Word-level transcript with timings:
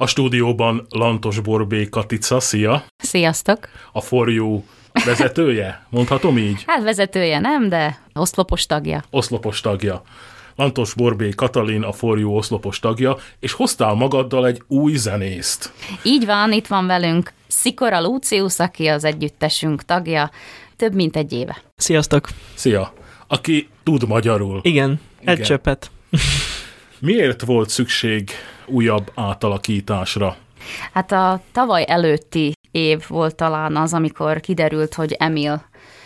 A 0.00 0.06
stúdióban 0.06 0.86
Lantos 0.90 1.40
Borbé 1.40 1.88
Katica, 1.88 2.40
szia! 2.40 2.84
Sziasztok! 2.96 3.68
A 3.92 4.00
forjú 4.00 4.64
vezetője, 5.04 5.86
mondhatom 5.90 6.38
így? 6.38 6.62
Hát 6.66 6.82
vezetője 6.82 7.38
nem, 7.38 7.68
de 7.68 7.98
oszlopos 8.14 8.66
tagja. 8.66 9.02
Oszlopos 9.10 9.60
tagja. 9.60 10.02
Lantos 10.56 10.94
Borbé 10.94 11.28
Katalin, 11.28 11.82
a 11.82 11.92
forjú 11.92 12.30
oszlopos 12.36 12.78
tagja, 12.78 13.16
és 13.40 13.52
hoztál 13.52 13.94
magaddal 13.94 14.46
egy 14.46 14.62
új 14.66 14.96
zenészt. 14.96 15.72
Így 16.02 16.26
van, 16.26 16.52
itt 16.52 16.66
van 16.66 16.86
velünk 16.86 17.32
Szikora 17.46 18.00
Lucius, 18.00 18.58
aki 18.58 18.86
az 18.86 19.04
együttesünk 19.04 19.82
tagja, 19.84 20.30
több 20.76 20.94
mint 20.94 21.16
egy 21.16 21.32
éve. 21.32 21.56
Sziasztok! 21.76 22.28
Szia! 22.54 22.92
Aki 23.26 23.68
tud 23.82 24.08
magyarul. 24.08 24.60
Igen, 24.62 25.00
egy 25.20 25.32
Igen. 25.32 25.46
csöppet. 25.46 25.90
Miért 27.00 27.44
volt 27.44 27.68
szükség 27.68 28.30
újabb 28.66 29.10
átalakításra? 29.14 30.36
Hát 30.92 31.12
a 31.12 31.40
tavaly 31.52 31.84
előtti 31.88 32.52
év 32.70 33.04
volt 33.08 33.34
talán 33.34 33.76
az, 33.76 33.94
amikor 33.94 34.40
kiderült, 34.40 34.94
hogy 34.94 35.12
Emil 35.12 35.62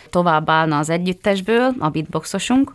tovább 0.09 0.49
állna 0.49 0.77
az 0.77 0.89
együttesből, 0.89 1.73
a 1.79 1.89
beatboxosunk, 1.89 2.73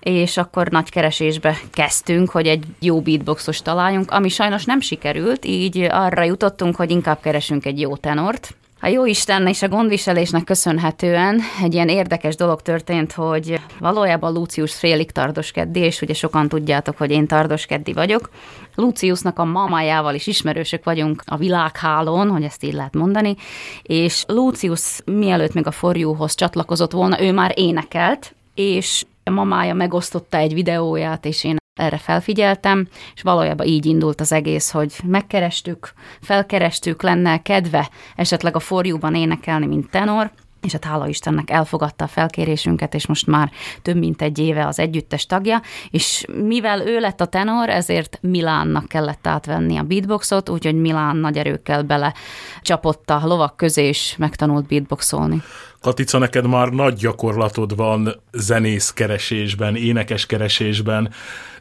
és 0.00 0.36
akkor 0.36 0.68
nagy 0.68 0.90
keresésbe 0.90 1.58
kezdtünk, 1.72 2.30
hogy 2.30 2.46
egy 2.46 2.64
jó 2.80 3.00
beatboxos 3.00 3.62
találjunk, 3.62 4.10
ami 4.10 4.28
sajnos 4.28 4.64
nem 4.64 4.80
sikerült, 4.80 5.44
így 5.44 5.78
arra 5.78 6.22
jutottunk, 6.22 6.76
hogy 6.76 6.90
inkább 6.90 7.20
keresünk 7.20 7.64
egy 7.64 7.80
jó 7.80 7.96
tenort, 7.96 8.54
a 8.80 8.86
jó 8.86 9.04
Isten 9.04 9.46
és 9.46 9.62
a 9.62 9.68
gondviselésnek 9.68 10.44
köszönhetően 10.44 11.40
egy 11.62 11.74
ilyen 11.74 11.88
érdekes 11.88 12.36
dolog 12.36 12.62
történt, 12.62 13.12
hogy 13.12 13.60
valójában 13.78 14.32
Lucius 14.32 14.74
félig 14.74 15.10
tardoskeddi, 15.10 15.80
és 15.80 16.02
ugye 16.02 16.14
sokan 16.14 16.48
tudjátok, 16.48 16.96
hogy 16.96 17.10
én 17.10 17.26
tardoskeddi 17.26 17.92
vagyok. 17.92 18.30
Luciusnak 18.74 19.38
a 19.38 19.44
mamájával 19.44 20.14
is 20.14 20.26
ismerősök 20.26 20.84
vagyunk 20.84 21.22
a 21.26 21.36
világhálón, 21.36 22.28
hogy 22.28 22.42
ezt 22.42 22.64
így 22.64 22.74
lehet 22.74 22.94
mondani, 22.94 23.36
és 23.82 24.24
Lucius 24.26 25.00
mielőtt 25.04 25.54
még 25.54 25.66
a 25.66 25.70
forjúhoz 25.70 26.34
csatlakozott 26.34 26.92
volna, 26.92 27.22
ő 27.22 27.32
már 27.32 27.52
énekelt, 27.56 28.34
és 28.54 29.04
a 29.24 29.30
mamája 29.30 29.74
megosztotta 29.74 30.36
egy 30.36 30.54
videóját, 30.54 31.24
és 31.24 31.44
én 31.44 31.59
erre 31.80 31.98
felfigyeltem, 31.98 32.88
és 33.14 33.22
valójában 33.22 33.66
így 33.66 33.86
indult 33.86 34.20
az 34.20 34.32
egész, 34.32 34.70
hogy 34.70 34.94
megkerestük, 35.04 35.92
felkerestük, 36.20 37.02
lenne 37.02 37.42
kedve 37.42 37.90
esetleg 38.16 38.56
a 38.56 38.60
forjúban 38.60 39.14
énekelni, 39.14 39.66
mint 39.66 39.90
tenor, 39.90 40.30
és 40.62 40.72
hát 40.72 40.84
hála 40.84 41.08
Istennek 41.08 41.50
elfogadta 41.50 42.04
a 42.04 42.08
felkérésünket, 42.08 42.94
és 42.94 43.06
most 43.06 43.26
már 43.26 43.50
több 43.82 43.96
mint 43.96 44.22
egy 44.22 44.38
éve 44.38 44.66
az 44.66 44.78
együttes 44.78 45.26
tagja, 45.26 45.62
és 45.90 46.24
mivel 46.44 46.86
ő 46.86 46.98
lett 46.98 47.20
a 47.20 47.26
tenor, 47.26 47.68
ezért 47.68 48.18
Milánnak 48.22 48.88
kellett 48.88 49.26
átvenni 49.26 49.76
a 49.76 49.82
beatboxot, 49.82 50.48
úgyhogy 50.48 50.80
Milán 50.80 51.16
nagy 51.16 51.36
erőkkel 51.36 51.82
bele 51.82 52.14
csapott 52.62 53.10
a 53.10 53.20
lovak 53.24 53.56
közé, 53.56 53.86
és 53.86 54.14
megtanult 54.18 54.66
beatboxolni. 54.66 55.42
Katica, 55.80 56.18
neked 56.18 56.46
már 56.46 56.68
nagy 56.68 56.94
gyakorlatod 56.94 57.76
van 57.76 58.20
zenész 58.32 58.90
keresésben, 58.90 59.76
énekes 59.76 60.26
keresésben. 60.26 61.12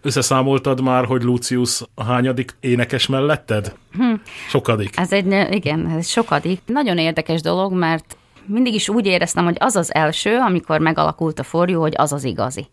Összeszámoltad 0.01 0.81
már, 0.81 1.05
hogy 1.05 1.23
Lucius 1.23 1.81
hányadik 2.05 2.55
énekes 2.59 3.07
melletted? 3.07 3.75
Hm. 3.91 4.13
Sokadik. 4.49 4.97
Ez 4.97 5.11
egy, 5.11 5.47
igen, 5.51 5.89
ez 5.89 6.07
sokadik. 6.07 6.61
Nagyon 6.65 6.97
érdekes 6.97 7.41
dolog, 7.41 7.73
mert 7.73 8.17
mindig 8.49 8.73
is 8.73 8.89
úgy 8.89 9.05
éreztem, 9.05 9.43
hogy 9.43 9.57
az 9.59 9.75
az 9.75 9.93
első, 9.93 10.37
amikor 10.37 10.79
megalakult 10.79 11.39
a 11.39 11.43
forjú, 11.43 11.79
hogy 11.79 11.93
az 11.97 12.13
az 12.13 12.23
igazi. 12.23 12.67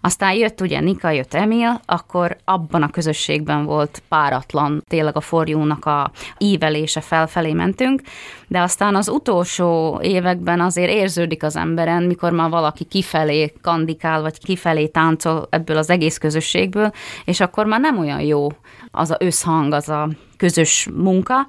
Aztán 0.00 0.32
jött 0.32 0.60
ugye 0.60 0.80
Nika, 0.80 1.10
jött 1.10 1.34
Emil, 1.34 1.80
akkor 1.86 2.36
abban 2.44 2.82
a 2.82 2.90
közösségben 2.90 3.64
volt 3.64 4.02
páratlan, 4.08 4.82
tényleg 4.88 5.16
a 5.16 5.20
forjúnak 5.20 5.84
a 5.84 6.10
ívelése 6.38 7.00
felfelé 7.00 7.52
mentünk, 7.52 8.02
de 8.46 8.60
aztán 8.60 8.94
az 8.94 9.08
utolsó 9.08 10.00
években 10.02 10.60
azért 10.60 10.90
érződik 10.90 11.42
az 11.42 11.56
emberen, 11.56 12.02
mikor 12.02 12.32
már 12.32 12.50
valaki 12.50 12.84
kifelé 12.84 13.52
kandikál, 13.62 14.20
vagy 14.20 14.38
kifelé 14.38 14.86
táncol 14.86 15.46
ebből 15.50 15.76
az 15.76 15.90
egész 15.90 16.18
közösségből, 16.18 16.92
és 17.24 17.40
akkor 17.40 17.66
már 17.66 17.80
nem 17.80 17.98
olyan 17.98 18.20
jó 18.20 18.48
az 18.90 19.10
a 19.10 19.16
összhang, 19.18 19.72
az 19.72 19.88
a 19.88 20.08
közös 20.36 20.88
munka, 20.94 21.46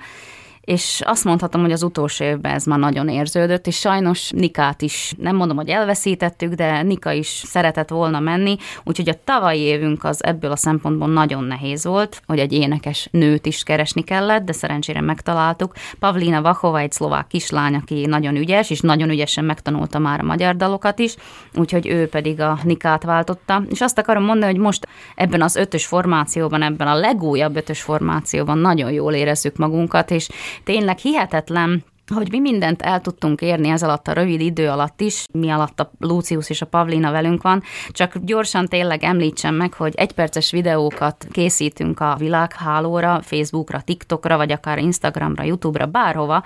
és 0.61 1.01
azt 1.05 1.23
mondhatom, 1.23 1.61
hogy 1.61 1.71
az 1.71 1.83
utolsó 1.83 2.25
évben 2.25 2.53
ez 2.53 2.65
már 2.65 2.79
nagyon 2.79 3.09
érződött, 3.09 3.67
és 3.67 3.77
sajnos 3.77 4.29
Nikát 4.29 4.81
is, 4.81 5.13
nem 5.17 5.35
mondom, 5.35 5.57
hogy 5.57 5.69
elveszítettük, 5.69 6.53
de 6.53 6.81
Nika 6.81 7.11
is 7.11 7.27
szeretett 7.27 7.89
volna 7.89 8.19
menni, 8.19 8.57
úgyhogy 8.83 9.09
a 9.09 9.23
tavalyi 9.23 9.59
évünk 9.59 10.03
az 10.03 10.23
ebből 10.23 10.51
a 10.51 10.55
szempontból 10.55 11.07
nagyon 11.07 11.43
nehéz 11.43 11.85
volt, 11.85 12.21
hogy 12.25 12.39
egy 12.39 12.53
énekes 12.53 13.07
nőt 13.11 13.45
is 13.45 13.63
keresni 13.63 14.03
kellett, 14.03 14.43
de 14.43 14.51
szerencsére 14.51 15.01
megtaláltuk. 15.01 15.73
Pavlina 15.99 16.41
Vachova, 16.41 16.79
egy 16.79 16.91
szlovák 16.91 17.27
kislány, 17.27 17.75
aki 17.75 18.05
nagyon 18.05 18.35
ügyes, 18.35 18.69
és 18.69 18.79
nagyon 18.79 19.09
ügyesen 19.09 19.45
megtanulta 19.45 19.99
már 19.99 20.19
a 20.19 20.23
magyar 20.23 20.55
dalokat 20.55 20.99
is, 20.99 21.15
úgyhogy 21.55 21.87
ő 21.87 22.07
pedig 22.07 22.41
a 22.41 22.59
Nikát 22.63 23.03
váltotta. 23.03 23.63
És 23.69 23.81
azt 23.81 23.97
akarom 23.97 24.23
mondani, 24.23 24.51
hogy 24.51 24.61
most 24.61 24.87
ebben 25.15 25.41
az 25.41 25.55
ötös 25.55 25.85
formációban, 25.85 26.61
ebben 26.61 26.87
a 26.87 26.95
legújabb 26.95 27.55
ötös 27.55 27.81
formációban 27.81 28.57
nagyon 28.57 28.91
jól 28.91 29.13
érezzük 29.13 29.57
magunkat, 29.57 30.11
és 30.11 30.29
tényleg 30.63 30.97
hihetetlen, 30.97 31.83
hogy 32.13 32.31
mi 32.31 32.39
mindent 32.39 32.81
el 32.81 33.01
tudtunk 33.01 33.41
érni 33.41 33.69
ez 33.69 33.83
alatt 33.83 34.07
a 34.07 34.13
rövid 34.13 34.41
idő 34.41 34.69
alatt 34.69 35.01
is, 35.01 35.25
mi 35.31 35.49
alatt 35.49 35.79
a 35.79 35.91
Lucius 35.99 36.49
és 36.49 36.61
a 36.61 36.65
Pavlina 36.65 37.11
velünk 37.11 37.41
van, 37.41 37.63
csak 37.89 38.17
gyorsan 38.17 38.65
tényleg 38.65 39.03
említsem 39.03 39.55
meg, 39.55 39.73
hogy 39.73 39.93
egyperces 39.95 40.51
videókat 40.51 41.27
készítünk 41.31 41.99
a 41.99 42.15
világhálóra, 42.17 43.21
Facebookra, 43.21 43.81
TikTokra, 43.81 44.37
vagy 44.37 44.51
akár 44.51 44.77
Instagramra, 44.77 45.43
YouTube-ra, 45.43 45.85
bárhova, 45.85 46.43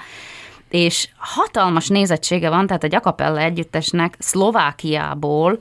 és 0.69 1.09
hatalmas 1.17 1.87
nézettsége 1.87 2.49
van, 2.49 2.67
tehát 2.67 2.83
a 2.83 2.87
Gyakapella 2.87 3.39
együttesnek 3.39 4.15
Szlovákiából 4.19 5.59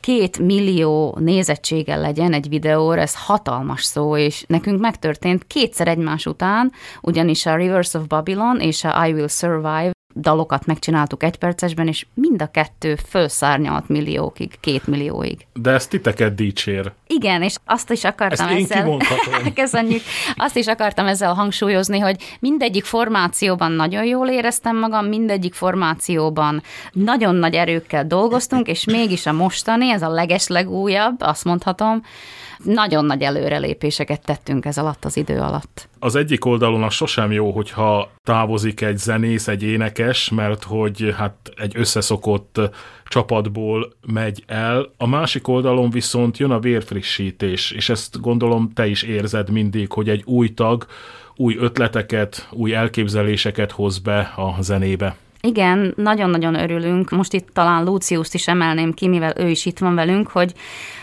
két 0.00 0.38
millió 0.38 1.16
nézettsége 1.20 1.96
legyen 1.96 2.32
egy 2.32 2.48
videóra, 2.48 3.00
ez 3.00 3.14
hatalmas 3.16 3.84
szó, 3.84 4.16
és 4.16 4.44
nekünk 4.46 4.80
megtörtént 4.80 5.46
kétszer 5.46 5.88
egymás 5.88 6.26
után, 6.26 6.72
ugyanis 7.02 7.46
a 7.46 7.56
Rivers 7.56 7.94
of 7.94 8.06
Babylon 8.06 8.60
és 8.60 8.84
a 8.84 9.06
I 9.06 9.12
Will 9.12 9.28
Survive 9.28 9.96
dalokat 10.20 10.66
megcsináltuk 10.66 11.22
egy 11.22 11.36
percesben, 11.36 11.88
és 11.88 12.06
mind 12.14 12.42
a 12.42 12.50
kettő 12.50 12.96
felszárnyalt 13.06 13.88
milliókig, 13.88 14.60
két 14.60 14.86
millióig. 14.86 15.46
De 15.52 15.70
ez 15.70 15.86
titeket 15.86 16.34
dicsér. 16.34 16.92
Igen, 17.06 17.42
és 17.42 17.54
azt 17.64 17.90
is 17.90 18.04
akartam 18.04 18.48
Ezt 18.48 18.70
ezzel... 18.70 18.96
Köszönjük. 19.54 20.02
Azt 20.36 20.56
is 20.56 20.66
akartam 20.66 21.06
ezzel 21.06 21.34
hangsúlyozni, 21.34 21.98
hogy 21.98 22.36
mindegyik 22.40 22.84
formációban 22.84 23.72
nagyon 23.72 24.04
jól 24.04 24.28
éreztem 24.28 24.78
magam, 24.78 25.06
mindegyik 25.06 25.54
formációban 25.54 26.62
nagyon 26.92 27.34
nagy 27.34 27.54
erőkkel 27.54 28.06
dolgoztunk, 28.06 28.66
és 28.66 28.84
mégis 28.84 29.26
a 29.26 29.32
mostani, 29.32 29.90
ez 29.90 30.02
a 30.02 30.08
legeslegújabb, 30.08 31.20
azt 31.20 31.44
mondhatom, 31.44 32.02
nagyon 32.64 33.04
nagy 33.04 33.22
előrelépéseket 33.22 34.24
tettünk 34.24 34.64
ez 34.64 34.78
alatt 34.78 35.04
az 35.04 35.16
idő 35.16 35.38
alatt. 35.38 35.88
Az 35.98 36.14
egyik 36.14 36.44
oldalon 36.44 36.82
az 36.82 36.94
sosem 36.94 37.32
jó, 37.32 37.50
hogyha 37.50 38.10
távozik 38.24 38.80
egy 38.80 38.98
zenész, 38.98 39.48
egy 39.48 39.62
énekes, 39.62 40.30
mert 40.30 40.64
hogy 40.64 41.14
hát 41.16 41.34
egy 41.56 41.72
összeszokott 41.76 42.60
csapatból 43.04 43.92
megy 44.12 44.42
el. 44.46 44.92
A 44.96 45.06
másik 45.06 45.48
oldalon 45.48 45.90
viszont 45.90 46.38
jön 46.38 46.50
a 46.50 46.58
vérfrissítés, 46.58 47.70
és 47.70 47.88
ezt 47.88 48.20
gondolom 48.20 48.70
te 48.74 48.86
is 48.86 49.02
érzed 49.02 49.50
mindig, 49.50 49.92
hogy 49.92 50.08
egy 50.08 50.22
új 50.24 50.54
tag 50.54 50.86
új 51.40 51.56
ötleteket, 51.58 52.48
új 52.50 52.74
elképzeléseket 52.74 53.72
hoz 53.72 53.98
be 53.98 54.32
a 54.36 54.62
zenébe. 54.62 55.16
Igen, 55.40 55.92
nagyon-nagyon 55.96 56.54
örülünk. 56.54 57.10
Most 57.10 57.32
itt 57.32 57.48
talán 57.52 57.84
Lucius-t 57.84 58.34
is 58.34 58.48
emelném 58.48 58.92
ki, 58.92 59.08
mivel 59.08 59.32
ő 59.36 59.48
is 59.48 59.66
itt 59.66 59.78
van 59.78 59.94
velünk, 59.94 60.28
hogy 60.28 60.54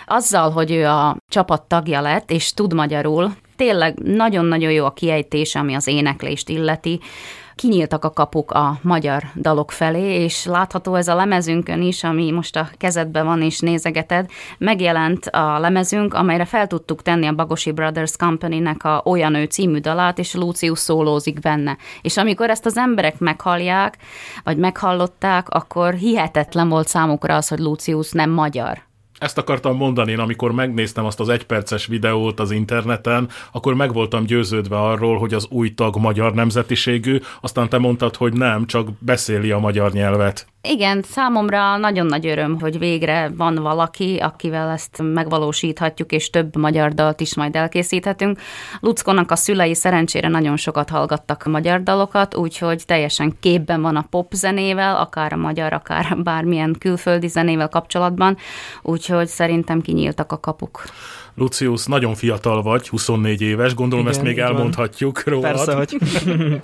azzal, 0.06 0.52
hogy 0.52 0.72
ő 0.72 0.86
a 0.86 1.18
csapat 1.28 1.62
tagja 1.62 2.02
lett, 2.02 2.32
és 2.32 2.54
tud 2.54 2.74
magyarul, 2.74 3.34
tényleg 3.56 3.98
nagyon-nagyon 4.00 4.72
jó 4.72 4.86
a 4.86 4.94
kiejtés, 4.94 5.56
ami 5.56 5.74
az 5.74 5.88
éneklést 5.88 6.50
illeti, 6.50 7.00
kinyíltak 7.56 8.06
a 8.06 8.12
kapuk 8.12 8.52
a 8.52 8.78
magyar 8.82 9.24
dalok 9.36 9.72
felé, 9.72 10.24
és 10.24 10.46
látható 10.46 10.96
ez 10.96 11.08
a 11.08 11.16
lemezünkön 11.16 11.82
is, 11.82 12.04
ami 12.04 12.32
most 12.32 12.56
a 12.56 12.70
kezedben 12.78 13.26
van 13.26 13.42
és 13.42 13.60
nézegeted, 13.60 14.30
megjelent 14.58 15.26
a 15.26 15.60
lemezünk, 15.60 16.14
amelyre 16.14 16.46
fel 16.46 16.68
tudtuk 16.68 17.02
tenni 17.02 17.28
a 17.28 17.34
Bagosi 17.34 17.72
Brothers 17.72 18.18
Company-nek 18.18 18.84
a 18.84 19.02
Olyan 19.06 19.36
ő 19.36 19.44
című 19.44 19.80
dalát, 19.80 20.20
és 20.20 20.34
Lucius 20.34 20.80
szólózik 20.80 21.40
benne. 21.40 21.78
És 22.02 22.18
amikor 22.18 22.50
ezt 22.50 22.66
az 22.66 22.78
emberek 22.78 23.20
meghallják, 23.20 23.98
vagy 24.44 24.58
meghallották, 24.58 25.50
akkor 25.50 25.94
hihetetlen 25.94 26.70
volt 26.70 26.88
számukra 26.88 27.36
az, 27.36 27.48
hogy 27.48 27.60
Lucius 27.60 28.12
nem 28.12 28.30
magyar. 28.30 28.84
Ezt 29.26 29.38
akartam 29.38 29.76
mondani, 29.76 30.12
én 30.12 30.20
amikor 30.20 30.52
megnéztem 30.52 31.06
azt 31.06 31.20
az 31.20 31.30
egyperces 31.30 31.86
videót 31.86 32.40
az 32.40 32.52
interneten, 32.52 33.30
akkor 33.52 33.74
meg 33.74 33.94
voltam 33.94 34.26
győződve 34.26 34.78
arról, 34.78 35.18
hogy 35.18 35.34
az 35.34 35.48
új 35.50 35.74
tag 35.74 35.98
magyar 35.98 36.34
nemzetiségű, 36.34 37.20
aztán 37.42 37.70
te 37.70 37.78
mondtad, 37.78 38.16
hogy 38.16 38.34
nem, 38.34 38.66
csak 38.66 38.90
beszéli 39.00 39.52
a 39.52 39.60
magyar 39.60 39.92
nyelvet. 39.92 40.48
Igen, 40.68 41.02
számomra 41.02 41.78
nagyon 41.78 42.06
nagy 42.06 42.28
öröm, 42.28 42.60
hogy 42.60 42.80
végre 42.80 43.32
van 43.38 43.56
valaki, 43.56 44.18
akivel 44.18 44.70
ezt 44.70 45.02
megvalósíthatjuk, 45.02 46.12
és 46.12 46.30
több 46.30 46.56
magyar 46.56 46.94
dalt 46.94 47.20
is 47.22 47.36
majd 47.36 47.56
elkészíthetünk. 47.56 48.40
Luckonak 48.80 49.32
a 49.32 49.36
szülei 49.36 49.74
szerencsére 49.76 50.28
nagyon 50.28 50.58
sokat 50.58 50.90
hallgattak 50.90 51.46
magyar 51.46 51.84
dalokat, 51.84 52.36
úgyhogy 52.36 52.84
teljesen 52.86 53.38
képben 53.40 53.82
van 53.82 53.96
a 53.96 54.08
pop 54.10 54.34
zenével, 54.34 54.96
akár 54.96 55.34
a 55.34 55.38
magyar, 55.38 55.74
akár 55.74 56.18
bármilyen 56.24 56.76
külföldi 56.80 57.28
zenével 57.28 57.70
kapcsolatban, 57.70 58.38
úgyhogy 58.82 59.28
szerintem 59.28 59.82
kinyíltak 59.82 60.32
a 60.32 60.40
kapuk. 60.40 60.84
Lucius, 61.36 61.86
nagyon 61.86 62.16
fiatal 62.16 62.62
vagy, 62.62 62.88
24 62.88 63.42
éves, 63.42 63.74
gondolom 63.74 64.06
Igen, 64.06 64.18
ezt 64.18 64.26
még 64.26 64.38
elmondhatjuk 64.38 65.24
van. 65.24 65.34
rólad. 65.34 65.52
Persze, 65.52 65.74
hogy. 65.74 65.98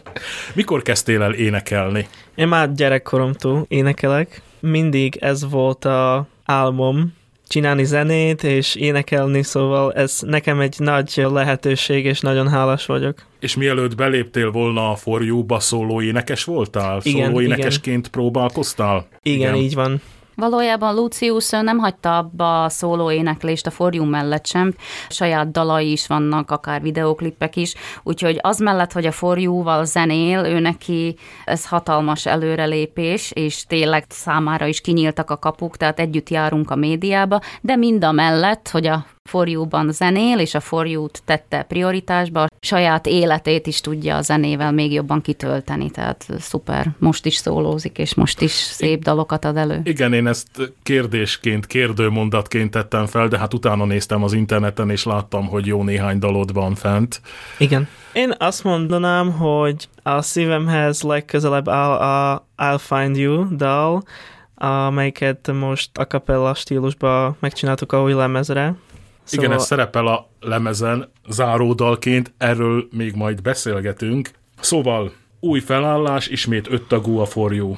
Mikor 0.55 0.81
kezdtél 0.81 1.21
el 1.21 1.33
énekelni? 1.33 2.07
Én 2.35 2.47
már 2.47 2.73
gyerekkoromtól 2.73 3.65
énekelek. 3.67 4.41
Mindig 4.59 5.15
ez 5.15 5.49
volt 5.49 5.85
a 5.85 6.27
álmom, 6.45 7.13
csinálni 7.47 7.83
zenét 7.83 8.43
és 8.43 8.75
énekelni, 8.75 9.43
szóval 9.43 9.93
ez 9.93 10.19
nekem 10.21 10.59
egy 10.59 10.75
nagy 10.77 11.25
lehetőség, 11.31 12.05
és 12.05 12.19
nagyon 12.19 12.47
hálás 12.49 12.85
vagyok. 12.85 13.25
És 13.39 13.55
mielőtt 13.55 13.95
beléptél 13.95 14.51
volna 14.51 14.91
a 14.91 14.95
For 14.95 15.23
You-ba, 15.23 15.59
szóló 15.59 16.01
énekes 16.01 16.43
voltál? 16.43 16.99
Igen, 17.03 17.25
szóló 17.25 17.41
énekesként 17.41 18.07
igen. 18.07 18.11
próbálkoztál? 18.11 19.07
Igen, 19.21 19.39
igen, 19.39 19.55
így 19.55 19.75
van. 19.75 20.01
Valójában 20.35 20.95
Lucius 20.95 21.49
nem 21.49 21.77
hagyta 21.77 22.17
abba 22.17 22.63
a 22.63 22.69
szóló 22.69 23.11
éneklést 23.11 23.67
a 23.67 23.71
forjú 23.71 24.03
mellett 24.03 24.45
sem, 24.45 24.73
saját 25.09 25.51
dalai 25.51 25.91
is 25.91 26.07
vannak, 26.07 26.51
akár 26.51 26.81
videóklippek 26.81 27.55
is, 27.55 27.73
úgyhogy 28.03 28.39
az 28.41 28.59
mellett, 28.59 28.91
hogy 28.91 29.05
a 29.05 29.11
forjúval 29.11 29.85
zenél, 29.85 30.45
ő 30.45 30.59
neki 30.59 31.15
ez 31.45 31.67
hatalmas 31.67 32.25
előrelépés, 32.25 33.31
és 33.31 33.65
tényleg 33.65 34.05
számára 34.09 34.65
is 34.65 34.81
kinyíltak 34.81 35.29
a 35.29 35.37
kapuk, 35.37 35.77
tehát 35.77 35.99
együtt 35.99 36.29
járunk 36.29 36.71
a 36.71 36.75
médiába, 36.75 37.39
de 37.61 37.75
mind 37.75 38.03
a 38.03 38.11
mellett, 38.11 38.69
hogy 38.69 38.87
a 38.87 39.05
forjúban 39.29 39.91
zenél, 39.91 40.39
és 40.39 40.53
a 40.53 40.59
forjút 40.59 41.21
tette 41.25 41.63
prioritásba, 41.63 42.45
saját 42.59 43.07
életét 43.07 43.67
is 43.67 43.81
tudja 43.81 44.15
a 44.15 44.21
zenével 44.21 44.71
még 44.71 44.93
jobban 44.93 45.21
kitölteni, 45.21 45.89
tehát 45.89 46.27
szuper. 46.39 46.87
Most 46.97 47.25
is 47.25 47.35
szólózik, 47.35 47.97
és 47.97 48.13
most 48.13 48.41
is 48.41 48.51
szép 48.51 49.03
dalokat 49.03 49.45
ad 49.45 49.57
elő. 49.57 49.81
Igen, 49.83 50.13
én 50.13 50.27
ezt 50.27 50.73
kérdésként, 50.83 51.65
kérdőmondatként 51.65 52.71
tettem 52.71 53.05
fel, 53.05 53.27
de 53.27 53.37
hát 53.37 53.53
utána 53.53 53.85
néztem 53.85 54.23
az 54.23 54.33
interneten, 54.33 54.89
és 54.89 55.03
láttam, 55.03 55.47
hogy 55.47 55.65
jó 55.65 55.83
néhány 55.83 56.19
dalod 56.19 56.53
van 56.53 56.75
fent. 56.75 57.21
Igen. 57.57 57.87
Én 58.13 58.33
azt 58.37 58.63
mondanám, 58.63 59.31
hogy 59.31 59.87
a 60.03 60.21
szívemhez 60.21 61.01
legközelebb 61.01 61.69
áll 61.69 61.91
a 61.91 62.45
I'll 62.57 62.79
Find 62.79 63.17
You 63.17 63.55
dal, 63.55 64.03
amelyiket 64.55 65.51
most 65.53 65.97
a 65.97 66.07
capella 66.07 66.53
stílusban 66.53 67.35
megcsináltuk 67.39 67.91
a 67.91 68.01
új 68.01 68.13
lemezre, 68.13 68.75
Szóval... 69.23 69.45
Igen, 69.45 69.57
ez 69.57 69.65
szerepel 69.65 70.07
a 70.07 70.29
lemezen 70.39 71.11
záródalként, 71.29 72.33
erről 72.37 72.87
még 72.91 73.15
majd 73.15 73.41
beszélgetünk. 73.41 74.29
Szóval 74.59 75.11
új 75.39 75.59
felállás, 75.59 76.27
ismét 76.27 76.71
öttagú 76.71 77.17
a 77.17 77.25
forjú. 77.25 77.77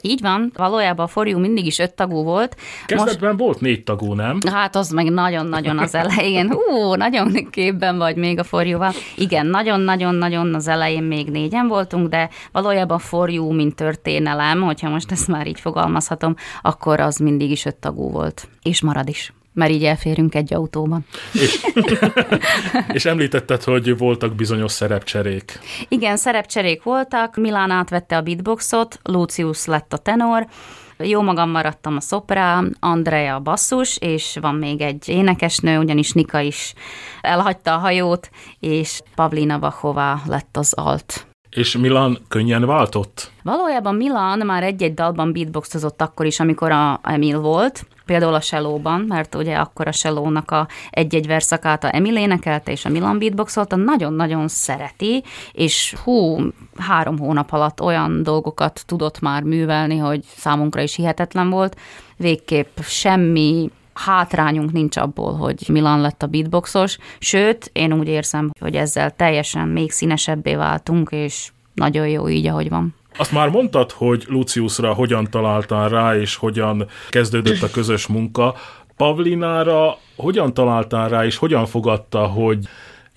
Így 0.00 0.20
van, 0.20 0.52
valójában 0.56 1.04
a 1.04 1.08
forjú 1.08 1.38
mindig 1.38 1.66
is 1.66 1.78
öt 1.78 1.94
tagú 1.94 2.22
volt. 2.22 2.56
Kezdetben 2.86 3.28
Most... 3.28 3.40
volt 3.40 3.60
négy 3.60 3.84
tagú, 3.84 4.14
nem? 4.14 4.38
Hát 4.50 4.76
az 4.76 4.90
meg 4.90 5.10
nagyon-nagyon 5.10 5.78
az 5.78 5.94
elején. 5.94 6.50
Hú, 6.54 6.94
nagyon 6.94 7.48
képben 7.50 7.98
vagy 7.98 8.16
még 8.16 8.38
a 8.38 8.44
forjúval. 8.44 8.92
Igen, 9.16 9.46
nagyon-nagyon-nagyon 9.46 10.54
az 10.54 10.68
elején 10.68 11.02
még 11.02 11.30
négyen 11.30 11.68
voltunk, 11.68 12.08
de 12.08 12.28
valójában 12.52 12.96
a 12.96 13.00
forjú, 13.00 13.50
mint 13.50 13.74
történelem, 13.74 14.60
hogyha 14.60 14.88
most 14.88 15.12
ezt 15.12 15.28
már 15.28 15.46
így 15.46 15.60
fogalmazhatom, 15.60 16.34
akkor 16.62 17.00
az 17.00 17.16
mindig 17.16 17.50
is 17.50 17.64
öt 17.64 17.76
tagú 17.76 18.10
volt. 18.10 18.48
És 18.62 18.82
marad 18.82 19.08
is 19.08 19.32
mert 19.58 19.72
így 19.72 19.84
elférünk 19.84 20.34
egy 20.34 20.54
autóban. 20.54 21.06
És, 21.32 21.66
és 22.92 23.04
említetted, 23.04 23.62
hogy 23.62 23.98
voltak 23.98 24.34
bizonyos 24.34 24.72
szerepcserék. 24.72 25.58
Igen, 25.88 26.16
szerepcserék 26.16 26.82
voltak. 26.82 27.36
Milán 27.36 27.70
átvette 27.70 28.16
a 28.16 28.20
beatboxot, 28.20 28.98
Lucius 29.02 29.64
lett 29.64 29.92
a 29.92 29.96
tenor, 29.96 30.46
jó 30.98 31.22
magam 31.22 31.50
maradtam 31.50 31.96
a 31.96 32.00
szoprá, 32.00 32.62
Andrea 32.80 33.34
a 33.34 33.40
basszus, 33.40 33.96
és 33.96 34.38
van 34.40 34.54
még 34.54 34.80
egy 34.80 35.08
énekesnő, 35.08 35.78
ugyanis 35.78 36.12
Nika 36.12 36.40
is 36.40 36.74
elhagyta 37.20 37.74
a 37.74 37.78
hajót, 37.78 38.30
és 38.60 39.00
Pavlina 39.14 39.58
Vachová 39.58 40.20
lett 40.26 40.56
az 40.56 40.72
alt. 40.72 41.26
És 41.50 41.76
Milan 41.76 42.18
könnyen 42.28 42.66
váltott? 42.66 43.30
Valójában 43.42 43.94
Milan 43.94 44.38
már 44.38 44.62
egy-egy 44.62 44.94
dalban 44.94 45.32
beatboxozott 45.32 46.02
akkor 46.02 46.26
is, 46.26 46.40
amikor 46.40 46.70
a 46.70 47.00
Emil 47.02 47.40
volt, 47.40 47.86
például 48.08 48.34
a 48.34 48.40
Shellóban, 48.40 49.00
mert 49.00 49.34
ugye 49.34 49.56
akkor 49.56 49.86
a 49.86 49.92
Shellónak 49.92 50.50
a 50.50 50.68
egy-egy 50.90 51.26
verszakát 51.26 51.84
a 51.84 51.94
Emil 51.94 52.16
énekelte, 52.16 52.72
és 52.72 52.84
a 52.84 52.88
Milan 52.88 53.18
beatboxolta, 53.18 53.76
nagyon-nagyon 53.76 54.48
szereti, 54.48 55.22
és 55.52 55.96
hú, 56.04 56.38
három 56.78 57.18
hónap 57.18 57.52
alatt 57.52 57.82
olyan 57.82 58.22
dolgokat 58.22 58.82
tudott 58.86 59.20
már 59.20 59.42
művelni, 59.42 59.96
hogy 59.96 60.24
számunkra 60.36 60.80
is 60.80 60.94
hihetetlen 60.94 61.50
volt. 61.50 61.76
Végképp 62.16 62.78
semmi 62.80 63.70
hátrányunk 63.92 64.72
nincs 64.72 64.96
abból, 64.96 65.34
hogy 65.34 65.64
Milan 65.68 66.00
lett 66.00 66.22
a 66.22 66.26
beatboxos, 66.26 66.98
sőt, 67.18 67.70
én 67.72 67.92
úgy 67.92 68.08
érzem, 68.08 68.50
hogy 68.60 68.74
ezzel 68.74 69.10
teljesen 69.10 69.68
még 69.68 69.90
színesebbé 69.90 70.54
váltunk, 70.54 71.10
és 71.10 71.50
nagyon 71.74 72.08
jó 72.08 72.28
így, 72.28 72.46
ahogy 72.46 72.68
van. 72.68 72.94
Azt 73.18 73.32
már 73.32 73.48
mondtad, 73.48 73.92
hogy 73.92 74.24
Luciusra 74.28 74.92
hogyan 74.92 75.30
találtál 75.30 75.88
rá, 75.88 76.16
és 76.16 76.36
hogyan 76.36 76.86
kezdődött 77.08 77.62
a 77.62 77.70
közös 77.70 78.06
munka. 78.06 78.54
Pavlinára 78.96 79.98
hogyan 80.16 80.54
találtál 80.54 81.08
rá, 81.08 81.24
és 81.24 81.36
hogyan 81.36 81.66
fogadta, 81.66 82.26
hogy 82.26 82.58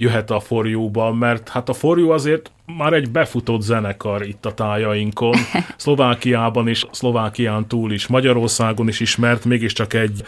jöhet 0.02 0.30
a 0.30 0.40
forjúban, 0.40 1.16
mert 1.16 1.50
hát 1.50 1.70
a 1.70 1.74
forjú 1.74 2.10
azért 2.10 2.52
már 2.78 2.94
egy 2.94 3.10
befutott 3.10 3.62
zenekar 3.62 4.22
itt 4.22 4.46
a 4.46 4.54
tájainkon, 4.54 5.36
Szlovákiában 5.78 6.68
is, 6.68 6.86
Szlovákián 6.92 7.68
túl 7.68 7.92
is, 7.92 8.08
Magyarországon 8.08 8.88
is 8.88 9.00
ismert, 9.00 9.46
mégiscsak 9.46 9.94
egy 9.94 10.22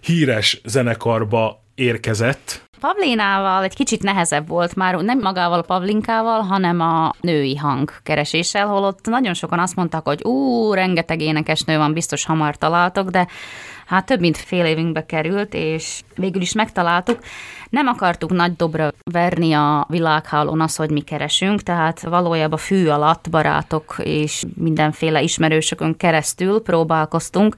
híres 0.00 0.60
zenekarba 0.64 1.62
érkezett. 1.74 2.68
Pavlinával 2.80 3.62
egy 3.62 3.74
kicsit 3.74 4.02
nehezebb 4.02 4.48
volt 4.48 4.74
már, 4.74 4.94
nem 4.94 5.18
magával 5.18 5.58
a 5.58 5.62
Pavlinkával, 5.62 6.40
hanem 6.40 6.80
a 6.80 7.12
női 7.20 7.56
hang 7.56 7.92
kereséssel, 8.02 8.66
holott 8.66 9.06
nagyon 9.06 9.34
sokan 9.34 9.58
azt 9.58 9.76
mondtak, 9.76 10.06
hogy 10.06 10.24
ú, 10.24 10.72
rengeteg 10.72 11.20
énekesnő 11.20 11.76
van, 11.76 11.92
biztos 11.92 12.24
hamar 12.24 12.56
találtok, 12.56 13.08
de 13.08 13.26
hát 13.86 14.06
több 14.06 14.20
mint 14.20 14.36
fél 14.36 14.64
évünkbe 14.64 15.06
került, 15.06 15.54
és 15.54 16.00
végül 16.16 16.42
is 16.42 16.52
megtaláltuk. 16.52 17.18
Nem 17.70 17.86
akartuk 17.86 18.30
nagy 18.30 18.56
dobra 18.56 18.90
verni 19.04 19.52
a 19.52 19.86
világhálón 19.88 20.60
az, 20.60 20.76
hogy 20.76 20.90
mi 20.90 21.00
keresünk, 21.00 21.62
tehát 21.62 22.00
valójában 22.00 22.58
fű 22.58 22.86
alatt 22.86 23.30
barátok 23.30 23.96
és 24.02 24.44
mindenféle 24.56 25.22
ismerősökön 25.22 25.96
keresztül 25.96 26.62
próbálkoztunk, 26.62 27.54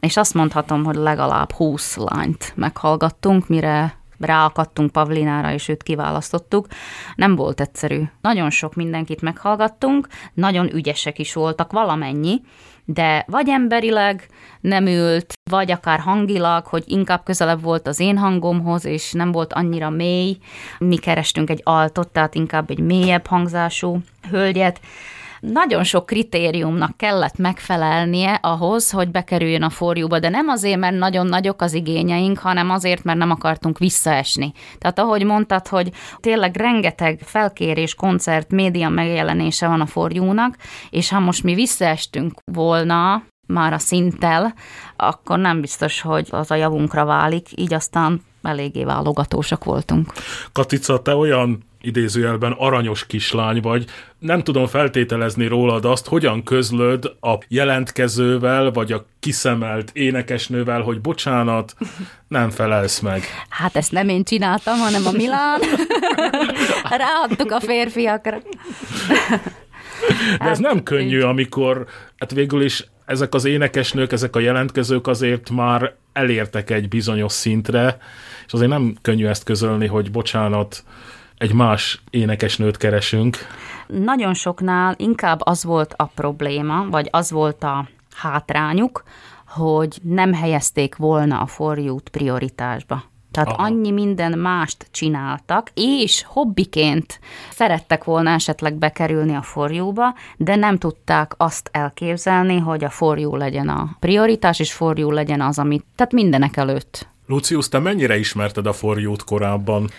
és 0.00 0.16
azt 0.16 0.34
mondhatom, 0.34 0.84
hogy 0.84 0.94
legalább 0.94 1.52
20 1.52 1.96
lányt 1.96 2.52
meghallgattunk, 2.56 3.48
mire 3.48 4.00
ráakadtunk 4.18 4.90
Pavlinára, 4.90 5.52
és 5.52 5.68
őt 5.68 5.82
kiválasztottuk. 5.82 6.66
Nem 7.14 7.36
volt 7.36 7.60
egyszerű. 7.60 8.02
Nagyon 8.20 8.50
sok 8.50 8.74
mindenkit 8.74 9.20
meghallgattunk, 9.20 10.08
nagyon 10.34 10.74
ügyesek 10.74 11.18
is 11.18 11.32
voltak, 11.32 11.72
valamennyi, 11.72 12.40
de 12.84 13.24
vagy 13.26 13.48
emberileg 13.48 14.28
nem 14.60 14.86
ült, 14.86 15.32
vagy 15.50 15.70
akár 15.70 15.98
hangilag, 15.98 16.66
hogy 16.66 16.84
inkább 16.86 17.24
közelebb 17.24 17.62
volt 17.62 17.86
az 17.86 18.00
én 18.00 18.18
hangomhoz, 18.18 18.84
és 18.84 19.12
nem 19.12 19.32
volt 19.32 19.52
annyira 19.52 19.90
mély. 19.90 20.36
Mi 20.78 20.96
kerestünk 20.96 21.50
egy 21.50 21.60
altot, 21.62 22.08
tehát 22.08 22.34
inkább 22.34 22.70
egy 22.70 22.78
mélyebb 22.78 23.26
hangzású 23.26 23.98
hölgyet, 24.30 24.80
nagyon 25.42 25.84
sok 25.84 26.06
kritériumnak 26.06 26.96
kellett 26.96 27.36
megfelelnie 27.36 28.38
ahhoz, 28.42 28.90
hogy 28.90 29.10
bekerüljön 29.10 29.62
a 29.62 29.70
forjúba, 29.70 30.18
de 30.18 30.28
nem 30.28 30.48
azért, 30.48 30.78
mert 30.78 30.96
nagyon 30.96 31.26
nagyok 31.26 31.62
az 31.62 31.72
igényeink, 31.72 32.38
hanem 32.38 32.70
azért, 32.70 33.04
mert 33.04 33.18
nem 33.18 33.30
akartunk 33.30 33.78
visszaesni. 33.78 34.52
Tehát 34.78 34.98
ahogy 34.98 35.24
mondtad, 35.24 35.68
hogy 35.68 35.92
tényleg 36.20 36.56
rengeteg 36.56 37.20
felkérés, 37.24 37.94
koncert, 37.94 38.50
média 38.50 38.88
megjelenése 38.88 39.68
van 39.68 39.80
a 39.80 39.86
forjúnak, 39.86 40.56
és 40.90 41.10
ha 41.10 41.20
most 41.20 41.42
mi 41.42 41.54
visszaestünk 41.54 42.32
volna, 42.52 43.22
már 43.46 43.72
a 43.72 43.78
szinttel, 43.78 44.54
akkor 44.96 45.38
nem 45.38 45.60
biztos, 45.60 46.00
hogy 46.00 46.28
az 46.30 46.50
a 46.50 46.54
javunkra 46.54 47.04
válik, 47.04 47.48
így 47.54 47.74
aztán 47.74 48.22
eléggé 48.42 48.84
válogatósak 48.84 49.64
voltunk. 49.64 50.12
Katica, 50.52 51.02
te 51.02 51.16
olyan 51.16 51.62
idézőjelben 51.82 52.52
aranyos 52.52 53.06
kislány 53.06 53.60
vagy, 53.60 53.84
nem 54.18 54.42
tudom 54.42 54.66
feltételezni 54.66 55.46
rólad 55.46 55.84
azt, 55.84 56.06
hogyan 56.06 56.42
közlöd 56.42 57.04
a 57.20 57.34
jelentkezővel, 57.48 58.70
vagy 58.70 58.92
a 58.92 59.06
kiszemelt 59.20 59.90
énekesnővel, 59.92 60.80
hogy 60.80 61.00
bocsánat, 61.00 61.74
nem 62.28 62.50
felelsz 62.50 63.00
meg. 63.00 63.22
Hát 63.48 63.76
ezt 63.76 63.92
nem 63.92 64.08
én 64.08 64.24
csináltam, 64.24 64.78
hanem 64.78 65.06
a 65.06 65.12
Milán. 65.12 65.60
Ráadtuk 67.04 67.50
a 67.52 67.60
férfiakra. 67.60 68.38
De 70.38 70.44
ez 70.44 70.48
hát, 70.48 70.58
nem 70.58 70.82
könnyű, 70.82 71.20
amikor 71.20 71.86
hát 72.18 72.32
végül 72.32 72.62
is 72.62 72.86
ezek 73.06 73.34
az 73.34 73.44
énekesnők, 73.44 74.12
ezek 74.12 74.36
a 74.36 74.40
jelentkezők 74.40 75.06
azért 75.06 75.50
már 75.50 75.94
elértek 76.12 76.70
egy 76.70 76.88
bizonyos 76.88 77.32
szintre, 77.32 77.98
és 78.46 78.52
azért 78.52 78.70
nem 78.70 78.96
könnyű 79.02 79.26
ezt 79.26 79.44
közölni, 79.44 79.86
hogy 79.86 80.10
bocsánat, 80.10 80.84
egy 81.42 81.52
más 81.52 82.02
énekesnőt 82.10 82.76
keresünk. 82.76 83.36
Nagyon 83.86 84.34
soknál 84.34 84.94
inkább 84.98 85.40
az 85.42 85.64
volt 85.64 85.94
a 85.96 86.04
probléma, 86.04 86.86
vagy 86.90 87.08
az 87.10 87.30
volt 87.30 87.62
a 87.62 87.88
hátrányuk, 88.14 89.02
hogy 89.46 89.98
nem 90.02 90.32
helyezték 90.32 90.96
volna 90.96 91.40
a 91.40 91.46
forjút 91.46 92.08
prioritásba. 92.08 93.02
Tehát 93.30 93.48
Aha. 93.48 93.62
annyi 93.62 93.90
minden 93.90 94.38
mást 94.38 94.86
csináltak, 94.90 95.70
és 95.74 96.24
hobbiként 96.26 97.20
szerettek 97.50 98.04
volna 98.04 98.30
esetleg 98.30 98.74
bekerülni 98.74 99.34
a 99.34 99.42
forjóba, 99.42 100.14
de 100.36 100.56
nem 100.56 100.78
tudták 100.78 101.32
azt 101.36 101.68
elképzelni, 101.72 102.58
hogy 102.58 102.84
a 102.84 102.90
forjú 102.90 103.36
legyen 103.36 103.68
a 103.68 103.96
prioritás, 104.00 104.58
és 104.58 104.72
forjú 104.72 105.10
legyen 105.10 105.40
az, 105.40 105.58
amit, 105.58 105.84
tehát 105.96 106.12
mindenek 106.12 106.56
előtt. 106.56 107.10
Lucius, 107.26 107.68
te 107.68 107.78
mennyire 107.78 108.18
ismerted 108.18 108.66
a 108.66 108.72
forjót 108.72 109.24
korábban? 109.24 109.90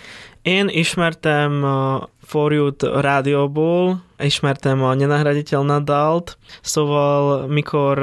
Én 0.44 0.68
ismertem 0.68 1.64
a 1.64 2.10
forjút 2.22 2.84
a 2.84 3.00
rádióból, 3.00 4.04
ismertem 4.20 4.84
a 4.84 4.94
Nyenahraditelna 4.94 5.80
dalt, 5.80 6.38
szóval 6.62 7.48
mikor 7.48 7.98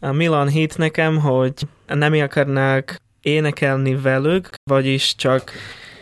Milan 0.00 0.48
hit 0.48 0.78
nekem, 0.78 1.18
hogy 1.18 1.52
nem 1.86 2.12
akarnák 2.12 3.00
énekelni 3.22 3.94
velük, 3.94 4.48
vagyis 4.70 5.14
csak 5.14 5.52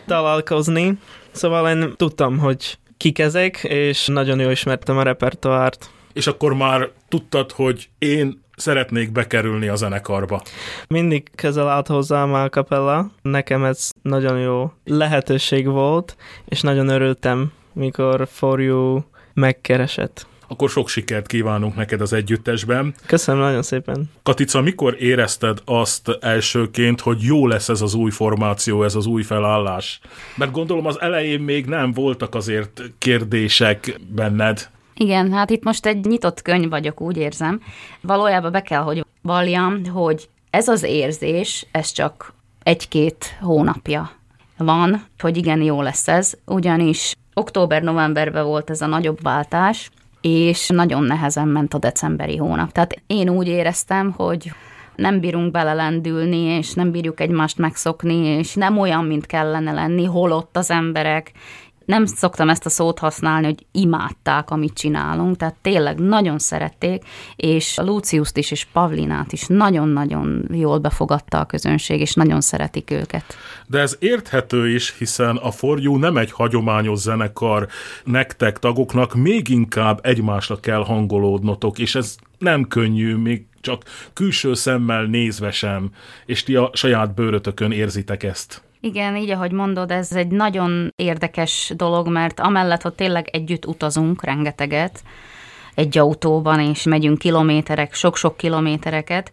találkozni. 0.05 0.97
Szóval 1.31 1.69
én 1.69 1.93
tudtam, 1.95 2.37
hogy 2.37 2.77
kik 2.97 3.19
ezek, 3.19 3.63
és 3.63 4.07
nagyon 4.07 4.39
jól 4.39 4.51
ismertem 4.51 4.97
a 4.97 5.03
repertoárt. 5.03 5.89
És 6.13 6.27
akkor 6.27 6.53
már 6.53 6.89
tudtad, 7.07 7.51
hogy 7.51 7.89
én 7.97 8.43
szeretnék 8.57 9.11
bekerülni 9.11 9.67
a 9.67 9.75
zenekarba. 9.75 10.41
Mindig 10.87 11.29
közel 11.35 11.69
állt 11.69 11.87
hozzám 11.87 12.33
a 12.33 12.49
kapella. 12.49 13.11
Nekem 13.21 13.63
ez 13.63 13.89
nagyon 14.01 14.39
jó 14.39 14.71
lehetőség 14.85 15.67
volt, 15.67 16.15
és 16.45 16.61
nagyon 16.61 16.87
örültem, 16.87 17.51
mikor 17.73 18.27
For 18.31 18.61
You 18.61 19.01
megkeresett 19.33 20.27
akkor 20.47 20.69
sok 20.69 20.89
sikert 20.89 21.27
kívánunk 21.27 21.75
neked 21.75 22.01
az 22.01 22.13
együttesben. 22.13 22.93
Köszönöm 23.05 23.41
nagyon 23.41 23.61
szépen. 23.61 24.09
Katica, 24.23 24.61
mikor 24.61 24.95
érezted 24.99 25.57
azt 25.65 26.17
elsőként, 26.19 27.01
hogy 27.01 27.21
jó 27.21 27.47
lesz 27.47 27.69
ez 27.69 27.81
az 27.81 27.93
új 27.93 28.11
formáció, 28.11 28.83
ez 28.83 28.95
az 28.95 29.05
új 29.05 29.23
felállás? 29.23 29.99
Mert 30.35 30.51
gondolom 30.51 30.85
az 30.85 31.01
elején 31.01 31.39
még 31.39 31.65
nem 31.65 31.91
voltak 31.91 32.35
azért 32.35 32.81
kérdések 32.97 33.99
benned. 34.15 34.69
Igen, 34.97 35.33
hát 35.33 35.49
itt 35.49 35.63
most 35.63 35.85
egy 35.85 36.05
nyitott 36.05 36.41
könyv 36.41 36.69
vagyok, 36.69 37.01
úgy 37.01 37.17
érzem. 37.17 37.61
Valójában 38.01 38.51
be 38.51 38.61
kell, 38.61 38.81
hogy 38.81 39.05
valljam, 39.21 39.85
hogy 39.85 40.29
ez 40.49 40.67
az 40.67 40.83
érzés, 40.83 41.65
ez 41.71 41.91
csak 41.91 42.33
egy-két 42.63 43.37
hónapja 43.41 44.11
van, 44.57 45.05
hogy 45.19 45.37
igen, 45.37 45.61
jó 45.61 45.81
lesz 45.81 46.07
ez, 46.07 46.33
ugyanis 46.45 47.15
október-novemberben 47.33 48.45
volt 48.45 48.69
ez 48.69 48.81
a 48.81 48.87
nagyobb 48.87 49.21
váltás, 49.21 49.89
és 50.21 50.67
nagyon 50.67 51.03
nehezen 51.03 51.47
ment 51.47 51.73
a 51.73 51.77
decemberi 51.77 52.37
hónap. 52.37 52.71
Tehát 52.71 53.01
én 53.07 53.29
úgy 53.29 53.47
éreztem, 53.47 54.11
hogy 54.11 54.51
nem 54.95 55.19
bírunk 55.19 55.51
belelendülni, 55.51 56.37
és 56.37 56.73
nem 56.73 56.91
bírjuk 56.91 57.19
egymást 57.19 57.57
megszokni, 57.57 58.15
és 58.15 58.53
nem 58.53 58.77
olyan, 58.77 59.05
mint 59.05 59.25
kellene 59.25 59.71
lenni, 59.71 60.05
holott 60.05 60.57
az 60.57 60.71
emberek, 60.71 61.31
nem 61.87 62.05
szoktam 62.05 62.49
ezt 62.49 62.65
a 62.65 62.69
szót 62.69 62.99
használni, 62.99 63.45
hogy 63.45 63.65
imádták, 63.71 64.49
amit 64.49 64.73
csinálunk, 64.73 65.37
tehát 65.37 65.55
tényleg 65.61 65.99
nagyon 65.99 66.39
szerették, 66.39 67.03
és 67.35 67.77
Luciuszt 67.77 68.37
is, 68.37 68.51
és 68.51 68.65
Pavlinát 68.65 69.31
is 69.31 69.45
nagyon-nagyon 69.47 70.47
jól 70.51 70.77
befogadta 70.77 71.39
a 71.39 71.45
közönség, 71.45 71.99
és 71.99 72.13
nagyon 72.13 72.41
szeretik 72.41 72.91
őket. 72.91 73.23
De 73.67 73.79
ez 73.79 73.95
érthető 73.99 74.69
is, 74.69 74.97
hiszen 74.97 75.35
a 75.35 75.51
For 75.51 75.79
You 75.79 75.97
nem 75.97 76.17
egy 76.17 76.31
hagyományos 76.31 76.99
zenekar, 76.99 77.67
nektek 78.03 78.59
tagoknak 78.59 79.15
még 79.15 79.49
inkább 79.49 79.99
egymásra 80.03 80.59
kell 80.59 80.83
hangolódnotok, 80.83 81.79
és 81.79 81.95
ez 81.95 82.15
nem 82.37 82.67
könnyű, 82.67 83.15
még 83.15 83.45
csak 83.61 83.83
külső 84.13 84.53
szemmel 84.53 85.03
nézve 85.03 85.51
sem, 85.51 85.91
és 86.25 86.43
ti 86.43 86.55
a 86.55 86.69
saját 86.73 87.13
bőrötökön 87.13 87.71
érzitek 87.71 88.23
ezt. 88.23 88.66
Igen, 88.87 89.15
így 89.15 89.29
ahogy 89.29 89.51
mondod, 89.51 89.91
ez 89.91 90.11
egy 90.11 90.27
nagyon 90.27 90.93
érdekes 90.95 91.73
dolog, 91.75 92.07
mert 92.07 92.39
amellett, 92.39 92.81
hogy 92.81 92.93
tényleg 92.93 93.27
együtt 93.31 93.65
utazunk 93.65 94.23
rengeteget 94.23 95.03
egy 95.75 95.97
autóban, 95.97 96.59
és 96.59 96.83
megyünk 96.83 97.17
kilométerek, 97.17 97.93
sok-sok 97.93 98.37
kilométereket, 98.37 99.31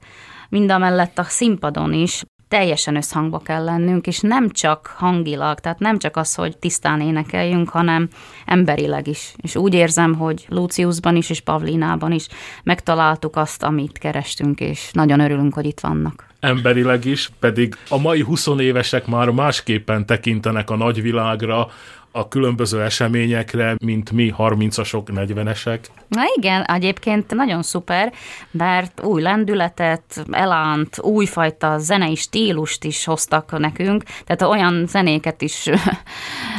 mind 0.49 0.71
a 0.71 0.79
mellett 0.79 1.19
a 1.19 1.23
színpadon 1.23 1.93
is 1.93 2.23
teljesen 2.49 2.97
összhangba 2.97 3.39
kell 3.39 3.65
lennünk, 3.65 4.07
és 4.07 4.21
nem 4.21 4.51
csak 4.51 4.95
hangilag, 4.97 5.61
tehát 5.61 5.79
nem 5.79 5.99
csak 5.99 6.17
az, 6.17 6.35
hogy 6.35 6.59
tisztán 6.59 7.01
énekeljünk, 7.01 7.69
hanem 7.69 8.09
emberileg 8.47 9.07
is. 9.09 9.35
És 9.37 9.57
úgy 9.57 9.75
érzem, 9.75 10.15
hogy 10.15 10.47
Luciusban 10.49 11.17
is, 11.17 11.31
és 11.31 11.41
Pavlinában 11.41 12.13
is 12.13 12.27
megtaláltuk 12.65 13.37
azt, 13.37 13.63
amit 13.63 13.99
kerestünk, 13.99 14.61
és 14.61 14.91
nagyon 14.93 15.21
örülünk, 15.21 15.55
hogy 15.55 15.67
itt 15.67 15.81
vannak 15.81 16.34
emberileg 16.45 17.05
is, 17.05 17.31
pedig 17.39 17.77
a 17.89 17.99
mai 17.99 18.23
20 18.23 18.47
évesek 18.59 19.07
már 19.07 19.29
másképpen 19.29 20.07
tekintenek 20.07 20.71
a 20.71 20.77
nagyvilágra, 20.77 21.69
a 22.17 22.29
különböző 22.29 22.83
eseményekre, 22.83 23.77
mint 23.85 24.11
mi 24.11 24.35
30-asok, 24.39 25.03
40-esek. 25.07 25.79
Na 26.09 26.23
igen, 26.37 26.63
egyébként 26.63 27.35
nagyon 27.35 27.63
szuper, 27.63 28.13
mert 28.51 29.03
új 29.03 29.23
lendületet, 29.23 30.25
elánt, 30.31 30.99
újfajta 31.01 31.79
zenei 31.79 32.15
stílust 32.15 32.85
is 32.85 33.05
hoztak 33.05 33.59
nekünk, 33.59 34.03
tehát 34.25 34.43
olyan 34.43 34.87
zenéket 34.87 35.43
is 35.43 35.71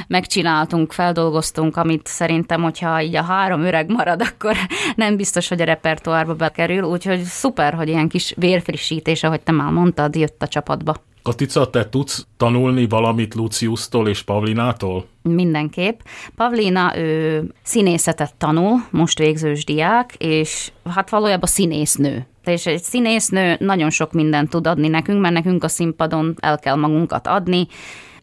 megcsináltunk, 0.08 0.92
feldolgoztunk, 0.92 1.78
amit 1.78 2.08
szerintem, 2.08 2.62
hogyha 2.62 3.02
így 3.02 3.16
a 3.16 3.24
három 3.24 3.62
öreg 3.62 3.92
marad, 3.92 4.22
akkor 4.22 4.56
nem 4.96 5.16
biztos, 5.16 5.48
hogy 5.48 5.62
a 5.62 5.66
repertoárba 5.66 6.34
bekerül, 6.34 6.84
úgyhogy 6.84 7.22
szuper, 7.22 7.74
hogy 7.74 7.88
ilyen 7.88 8.10
kis 8.10 8.34
vérfrissítés, 8.38 9.24
ahogy 9.24 9.42
te 9.42 9.52
már 9.52 9.72
mondtad, 9.72 10.16
jött 10.16 10.42
a 10.42 10.48
csapatba. 10.48 10.96
Katica, 11.26 11.70
te 11.70 11.90
tudsz 11.90 12.26
tanulni 12.38 12.88
valamit 12.88 13.34
Luciustól 13.36 14.08
és 14.08 14.22
Pavlinától? 14.22 15.06
Mindenképp. 15.22 16.00
Pavlina, 16.36 16.98
ő 16.98 17.44
színészetet 17.64 18.36
tanul, 18.36 18.86
most 18.90 19.18
végzős 19.18 19.66
diák, 19.66 20.16
és 20.18 20.72
hát 20.94 21.10
valójában 21.10 21.50
színésznő. 21.50 22.28
És 22.44 22.66
egy 22.66 22.84
színésznő 22.84 23.56
nagyon 23.60 23.90
sok 23.90 24.12
mindent 24.12 24.50
tud 24.50 24.68
adni 24.68 24.88
nekünk, 24.88 25.22
mert 25.22 25.34
nekünk 25.34 25.64
a 25.64 25.68
színpadon 25.68 26.36
el 26.40 26.60
kell 26.60 26.76
magunkat 26.76 27.28
adni. 27.28 27.68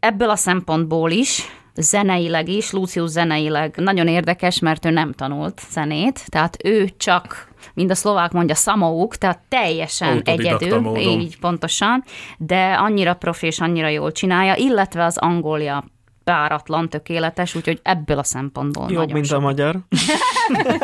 Ebből 0.00 0.30
a 0.30 0.36
szempontból 0.36 1.10
is, 1.10 1.42
zeneileg 1.74 2.48
is, 2.48 2.70
Lucius 2.70 3.10
zeneileg 3.10 3.76
nagyon 3.76 4.08
érdekes, 4.08 4.58
mert 4.58 4.84
ő 4.84 4.90
nem 4.90 5.12
tanult 5.12 5.60
zenét, 5.70 6.24
tehát 6.26 6.56
ő 6.64 6.88
csak 6.96 7.50
mind 7.74 7.90
a 7.90 7.94
szlovák 7.94 8.32
mondja, 8.32 8.54
szamauk, 8.54 9.16
tehát 9.16 9.40
teljesen 9.48 10.20
egyedül, 10.24 10.80
módon. 10.80 11.02
így 11.02 11.38
pontosan, 11.38 12.04
de 12.38 12.72
annyira 12.72 13.14
profi 13.14 13.46
és 13.46 13.60
annyira 13.60 13.88
jól 13.88 14.12
csinálja, 14.12 14.54
illetve 14.56 15.04
az 15.04 15.18
angolja 15.18 15.84
páratlan, 16.24 16.88
tökéletes, 16.88 17.54
úgyhogy 17.54 17.80
ebből 17.82 18.18
a 18.18 18.24
szempontból 18.24 18.90
Jobb, 18.90 19.12
mint 19.12 19.26
sok. 19.26 19.38
a 19.38 19.40
magyar. 19.40 19.76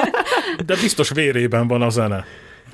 de 0.66 0.74
biztos 0.80 1.10
vérében 1.10 1.68
van 1.68 1.82
a 1.82 1.88
zene. 1.88 2.24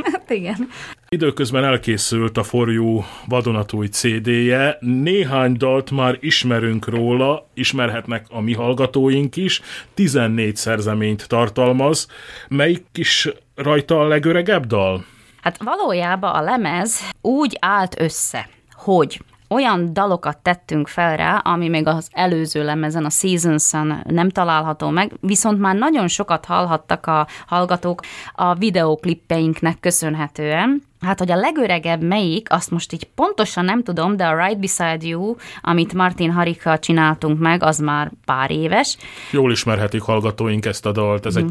Hát 0.02 0.30
igen. 0.30 0.68
Időközben 1.08 1.64
elkészült 1.64 2.36
a 2.36 2.42
forjú 2.42 3.04
vadonatúj 3.28 3.86
CD-je, 3.86 4.76
néhány 4.80 5.56
dalt 5.56 5.90
már 5.90 6.16
ismerünk 6.20 6.88
róla, 6.88 7.48
ismerhetnek 7.54 8.26
a 8.30 8.40
mi 8.40 8.54
hallgatóink 8.54 9.36
is, 9.36 9.60
14 9.94 10.56
szerzeményt 10.56 11.28
tartalmaz. 11.28 12.08
Melyik 12.48 12.86
is 12.94 13.28
rajta 13.54 14.00
a 14.00 14.06
legöregebb 14.06 14.66
dal? 14.66 15.04
Hát 15.40 15.62
valójában 15.62 16.34
a 16.34 16.42
lemez 16.42 17.10
úgy 17.20 17.56
állt 17.60 18.00
össze, 18.00 18.48
hogy 18.72 19.20
olyan 19.54 19.92
dalokat 19.92 20.38
tettünk 20.38 20.88
fel 20.88 21.16
rá, 21.16 21.36
ami 21.36 21.68
még 21.68 21.86
az 21.86 22.08
előző 22.12 22.64
lemezen, 22.64 23.04
a 23.04 23.10
Seasons-on 23.10 24.02
nem 24.08 24.28
található 24.28 24.88
meg, 24.88 25.12
viszont 25.20 25.58
már 25.58 25.74
nagyon 25.74 26.08
sokat 26.08 26.44
hallhattak 26.44 27.06
a 27.06 27.26
hallgatók 27.46 28.00
a 28.34 28.54
videoklippeinknek 28.54 29.80
köszönhetően, 29.80 30.82
Hát, 31.00 31.18
hogy 31.18 31.30
a 31.30 31.36
legöregebb 31.36 32.02
melyik, 32.02 32.52
azt 32.52 32.70
most 32.70 32.92
így 32.92 33.08
pontosan 33.14 33.64
nem 33.64 33.82
tudom, 33.82 34.16
de 34.16 34.26
a 34.26 34.44
Right 34.44 34.58
Beside 34.58 34.98
You, 35.00 35.34
amit 35.62 35.94
Martin 35.94 36.32
Harika 36.32 36.78
csináltunk 36.78 37.38
meg, 37.38 37.62
az 37.62 37.78
már 37.78 38.10
pár 38.24 38.50
éves. 38.50 38.96
Jól 39.30 39.50
ismerhetik 39.52 40.02
hallgatóink 40.02 40.66
ezt 40.66 40.86
a 40.86 40.92
dalt, 40.92 41.26
ez 41.26 41.38
mm. 41.38 41.40
egy 41.40 41.50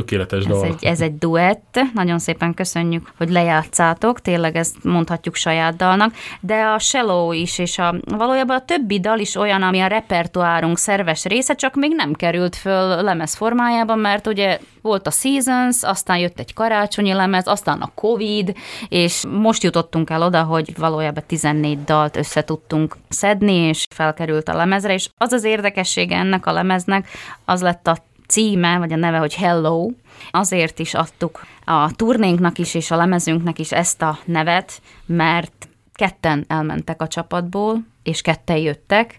tökéletes 0.00 0.44
dal. 0.44 0.64
Ez 0.64 0.70
egy, 0.70 0.84
ez 0.84 1.00
egy 1.00 1.18
duett, 1.18 1.80
nagyon 1.94 2.18
szépen 2.18 2.54
köszönjük, 2.54 3.12
hogy 3.16 3.30
lejátszátok, 3.30 4.20
tényleg 4.20 4.56
ezt 4.56 4.84
mondhatjuk 4.84 5.34
saját 5.34 5.76
dalnak, 5.76 6.14
de 6.40 6.62
a 6.62 6.78
Shallow 6.78 7.32
is, 7.32 7.58
és 7.58 7.78
a, 7.78 7.94
valójában 8.04 8.56
a 8.56 8.64
többi 8.64 9.00
dal 9.00 9.18
is 9.18 9.36
olyan, 9.36 9.62
ami 9.62 9.80
a 9.80 9.86
repertoárunk 9.86 10.78
szerves 10.78 11.24
része, 11.24 11.54
csak 11.54 11.74
még 11.74 11.92
nem 11.94 12.12
került 12.12 12.56
föl 12.56 13.02
lemez 13.02 13.34
formájában, 13.34 13.98
mert 13.98 14.26
ugye 14.26 14.58
Volt 14.82 15.06
a 15.06 15.10
Seasons, 15.10 15.82
aztán 15.82 16.18
jött 16.18 16.38
egy 16.38 16.54
karácsonyi 16.54 17.12
lemez, 17.12 17.46
aztán 17.46 17.80
a 17.80 17.90
Covid, 17.94 18.56
és 18.88 19.24
most 19.30 19.62
jutottunk 19.62 20.10
el 20.10 20.22
oda, 20.22 20.42
hogy 20.42 20.78
valójában 20.78 21.22
14 21.26 21.84
dalt 21.84 22.16
össze 22.16 22.44
tudtunk 22.44 22.96
szedni, 23.08 23.54
és 23.54 23.84
felkerült 23.94 24.48
a 24.48 24.56
lemezre, 24.56 24.92
és 24.92 25.08
az 25.16 25.32
az 25.32 25.44
érdekessége 25.44 26.16
ennek 26.16 26.46
a 26.46 26.52
lemeznek, 26.52 27.08
az 27.44 27.62
lett 27.62 27.86
a 27.86 27.96
címe, 28.30 28.78
vagy 28.78 28.92
a 28.92 28.96
neve, 28.96 29.18
hogy 29.18 29.34
Hello. 29.34 29.90
Azért 30.30 30.78
is 30.78 30.94
adtuk 30.94 31.46
a 31.64 31.94
turnénknak 31.96 32.58
is, 32.58 32.74
és 32.74 32.90
a 32.90 32.96
lemezünknek 32.96 33.58
is 33.58 33.72
ezt 33.72 34.02
a 34.02 34.18
nevet, 34.24 34.82
mert 35.06 35.68
ketten 35.92 36.44
elmentek 36.48 37.02
a 37.02 37.08
csapatból, 37.08 37.86
és 38.02 38.20
ketten 38.20 38.56
jöttek, 38.56 39.18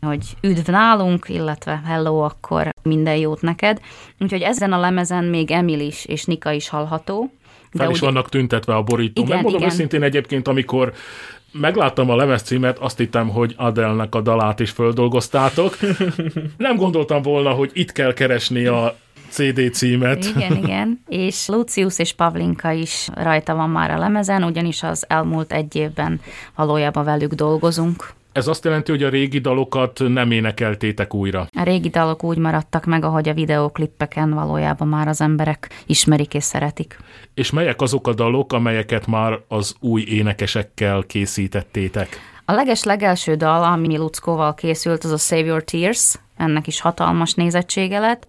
hogy 0.00 0.36
üdv 0.42 0.70
nálunk, 0.70 1.28
illetve 1.28 1.82
hello, 1.84 2.18
akkor 2.18 2.68
minden 2.82 3.16
jót 3.16 3.40
neked. 3.40 3.80
Úgyhogy 4.18 4.42
ezen 4.42 4.72
a 4.72 4.78
lemezen 4.78 5.24
még 5.24 5.50
Emil 5.50 5.80
is 5.80 6.04
és 6.04 6.24
Nika 6.24 6.52
is 6.52 6.68
hallható. 6.68 7.32
Fel 7.70 7.86
de 7.86 7.92
is 7.92 8.00
ugye... 8.00 8.10
vannak 8.10 8.28
tüntetve 8.28 8.74
a 8.74 8.82
borító. 8.82 9.22
Igen, 9.22 9.34
Megmondom 9.34 9.60
igen. 9.60 9.72
őszintén 9.72 10.02
egyébként, 10.02 10.48
amikor 10.48 10.92
megláttam 11.52 12.10
a 12.10 12.16
lemez 12.16 12.42
címet, 12.42 12.78
azt 12.78 12.98
hittem, 12.98 13.28
hogy 13.28 13.54
Adelnek 13.56 14.14
a 14.14 14.20
dalát 14.20 14.60
is 14.60 14.70
földolgoztátok. 14.70 15.76
Nem 16.56 16.76
gondoltam 16.76 17.22
volna, 17.22 17.50
hogy 17.50 17.70
itt 17.72 17.92
kell 17.92 18.12
keresni 18.12 18.66
a 18.66 18.96
CD 19.28 19.72
címet. 19.72 20.24
Igen, 20.24 20.56
igen. 20.62 21.02
És 21.08 21.46
Lucius 21.46 21.98
és 21.98 22.12
Pavlinka 22.12 22.70
is 22.70 23.08
rajta 23.14 23.54
van 23.54 23.70
már 23.70 23.90
a 23.90 23.98
lemezen, 23.98 24.42
ugyanis 24.42 24.82
az 24.82 25.04
elmúlt 25.08 25.52
egy 25.52 25.76
évben 25.76 26.20
valójában 26.54 27.04
velük 27.04 27.32
dolgozunk. 27.32 28.18
Ez 28.32 28.46
azt 28.46 28.64
jelenti, 28.64 28.90
hogy 28.90 29.02
a 29.02 29.08
régi 29.08 29.38
dalokat 29.38 30.00
nem 30.08 30.30
énekeltétek 30.30 31.14
újra. 31.14 31.46
A 31.56 31.62
régi 31.62 31.88
dalok 31.88 32.24
úgy 32.24 32.38
maradtak 32.38 32.84
meg, 32.84 33.04
ahogy 33.04 33.28
a 33.28 33.34
videóklippeken 33.34 34.30
valójában 34.34 34.88
már 34.88 35.08
az 35.08 35.20
emberek 35.20 35.82
ismerik 35.86 36.34
és 36.34 36.44
szeretik. 36.44 36.98
És 37.34 37.50
melyek 37.50 37.80
azok 37.80 38.08
a 38.08 38.14
dalok, 38.14 38.52
amelyeket 38.52 39.06
már 39.06 39.40
az 39.48 39.74
új 39.80 40.04
énekesekkel 40.08 41.04
készítettétek? 41.06 42.18
A 42.44 42.52
leges 42.52 42.82
legelső 42.82 43.34
dal, 43.34 43.62
ami 43.62 43.96
Luckóval 43.96 44.54
készült, 44.54 45.04
az 45.04 45.10
a 45.10 45.16
Save 45.16 45.44
Your 45.44 45.64
Tears, 45.64 46.14
ennek 46.36 46.66
is 46.66 46.80
hatalmas 46.80 47.34
nézettsége 47.34 47.98
lett. 47.98 48.26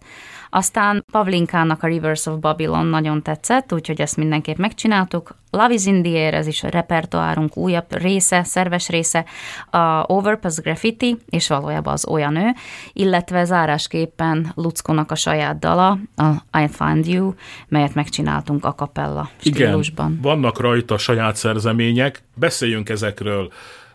Aztán 0.54 1.06
Pavlinkának 1.12 1.84
a 1.84 1.88
Rivers 1.88 2.26
of 2.26 2.40
Babylon 2.40 2.86
nagyon 2.86 3.24
tetszett, 3.24 3.74
úgyhogy 3.74 4.02
ezt 4.02 4.18
mindenképp 4.18 4.58
megcsináltuk. 4.58 5.36
Love 5.50 5.74
is 5.74 5.86
in 5.86 6.04
the 6.04 6.12
Air, 6.12 6.34
ez 6.34 6.48
is 6.48 6.64
a 6.64 6.70
repertoárunk 6.70 7.58
újabb 7.58 7.86
része, 7.90 8.44
szerves 8.44 8.90
része, 8.90 9.26
a 9.70 10.04
Overpass 10.08 10.56
Graffiti, 10.56 11.18
és 11.30 11.48
valójában 11.48 11.94
az 11.94 12.08
olyan 12.08 12.36
ő, 12.36 12.50
illetve 12.94 13.44
zárásképpen 13.44 14.52
Luckónak 14.56 15.12
a 15.12 15.16
saját 15.16 15.60
dala, 15.60 15.98
a 16.16 16.60
I 16.62 16.68
Find 16.68 17.08
You, 17.08 17.34
melyet 17.68 17.94
megcsináltunk 17.94 18.66
a 18.66 18.76
kapella 18.76 19.30
stílusban. 19.38 20.10
Igen, 20.10 20.22
vannak 20.22 20.60
rajta 20.60 20.98
saját 20.98 21.36
szerzemények, 21.36 22.24
beszéljünk 22.36 22.90
ezekről. 22.90 23.52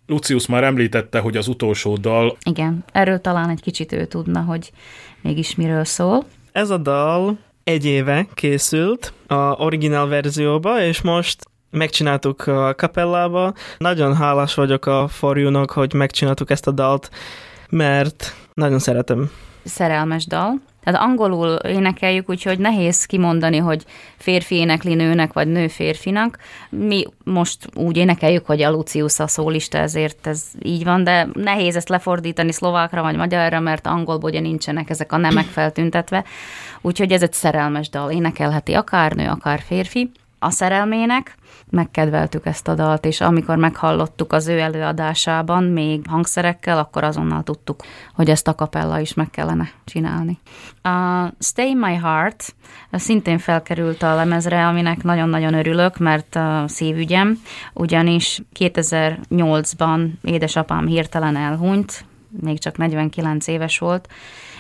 Lucius 0.07 0.47
már 0.47 0.65
említette, 0.65 1.19
hogy 1.19 1.37
az 1.37 1.49
utolsó 1.49 1.97
dal... 1.97 2.37
Igen, 2.45 2.85
erről 2.93 3.21
talán 3.21 3.51
egy 3.51 3.61
kicsit 3.61 3.93
ő 3.93 4.05
tudna, 4.05 4.41
hogy 4.41 4.73
mégis 5.21 5.55
miről 5.55 5.85
szól. 5.85 6.25
Ez 6.57 6.71
a 6.71 6.77
dal 6.77 7.39
egy 7.65 7.85
éve 7.85 8.27
készült 8.35 9.13
a 9.27 9.35
originál 9.35 10.07
verzióba, 10.07 10.81
és 10.81 11.01
most 11.01 11.45
megcsináltuk 11.71 12.47
a 12.47 12.75
kapellába. 12.75 13.55
Nagyon 13.79 14.15
hálás 14.15 14.55
vagyok 14.55 14.87
a 14.87 15.09
forjúnak, 15.09 15.71
hogy 15.71 15.95
megcsináltuk 15.95 16.51
ezt 16.51 16.67
a 16.67 16.71
dalt, 16.71 17.11
mert 17.71 18.35
nagyon 18.55 18.79
szeretem. 18.79 19.31
Szerelmes 19.65 20.27
dal. 20.27 20.61
Tehát 20.87 21.03
angolul 21.03 21.55
énekeljük, 21.55 22.31
úgyhogy 22.31 22.59
nehéz 22.59 23.05
kimondani, 23.05 23.57
hogy 23.57 23.85
férfi 24.17 24.55
énekli 24.55 24.95
nőnek, 24.95 25.33
vagy 25.33 25.49
nő 25.49 25.69
férfinak. 25.69 26.39
Mi 26.71 27.05
most 27.25 27.69
úgy 27.75 27.97
énekeljük, 27.97 28.47
hogy 28.47 28.63
a 28.63 28.71
Lucius 28.71 29.19
a 29.19 29.27
szólista, 29.27 29.79
ezért 29.79 30.27
ez 30.27 30.43
így 30.63 30.85
van, 30.85 31.05
de 31.05 31.29
nehéz 31.33 31.77
ezt 31.77 31.89
lefordítani 31.89 32.53
szlovákra 32.53 33.03
vagy 33.03 33.17
magyarra, 33.17 33.61
mert 33.61 33.87
angolból 33.87 34.31
ugye 34.31 34.41
nincsenek 34.41 34.91
ezek 34.91 35.13
a 35.13 35.17
nemek 35.17 35.45
feltüntetve. 35.45 36.25
Úgyhogy 36.81 37.13
ez 37.13 37.23
egy 37.23 37.33
szerelmes 37.33 37.89
dal, 37.89 38.11
énekelheti 38.11 38.73
akár 38.73 39.13
nő, 39.13 39.29
akár 39.29 39.61
férfi 39.61 40.11
a 40.39 40.51
szerelmének, 40.51 41.37
megkedveltük 41.71 42.47
ezt 42.47 42.69
a 42.69 42.75
dalt, 42.75 43.05
és 43.05 43.21
amikor 43.21 43.57
meghallottuk 43.57 44.33
az 44.33 44.49
ő 44.49 44.59
előadásában, 44.59 45.65
még 45.65 46.05
hangszerekkel, 46.09 46.79
akkor 46.79 47.05
azonnal 47.05 47.43
tudtuk, 47.43 47.83
hogy 48.15 48.31
ezt 48.31 48.49
a 48.49 48.55
kapella 48.55 48.99
is 48.99 49.15
meg 49.15 49.31
kellene 49.31 49.71
csinálni. 49.85 50.39
A 50.83 51.27
Stay 51.39 51.75
My 51.75 51.95
Heart 51.95 52.55
szintén 52.93 53.39
felkerült 53.39 54.03
a 54.03 54.15
lemezre, 54.15 54.67
aminek 54.67 55.03
nagyon-nagyon 55.03 55.55
örülök, 55.55 55.99
mert 55.99 56.37
a 56.37 56.65
szívügyem, 56.67 57.41
ugyanis 57.73 58.43
2008-ban 58.59 60.11
édesapám 60.23 60.87
hirtelen 60.87 61.37
elhunyt, 61.37 62.05
még 62.41 62.59
csak 62.59 62.77
49 62.77 63.47
éves 63.47 63.79
volt, 63.79 64.09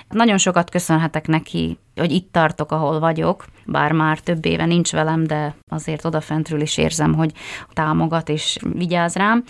nagyon 0.08 0.38
sokat 0.38 0.70
köszönhetek 0.70 1.26
neki, 1.26 1.78
hogy 1.94 2.10
itt 2.10 2.32
tartok, 2.32 2.72
ahol 2.72 3.00
vagyok, 3.00 3.44
bár 3.66 3.92
már 3.92 4.18
több 4.18 4.46
éve 4.46 4.64
nincs 4.64 4.92
velem, 4.92 5.24
de 5.24 5.54
azért 5.68 6.04
odafentről 6.04 6.60
is 6.60 6.76
érzem, 6.76 7.14
hogy 7.14 7.32
támogat 7.72 8.28
és 8.28 8.58
vigyáz 8.72 9.14
rám. 9.14 9.44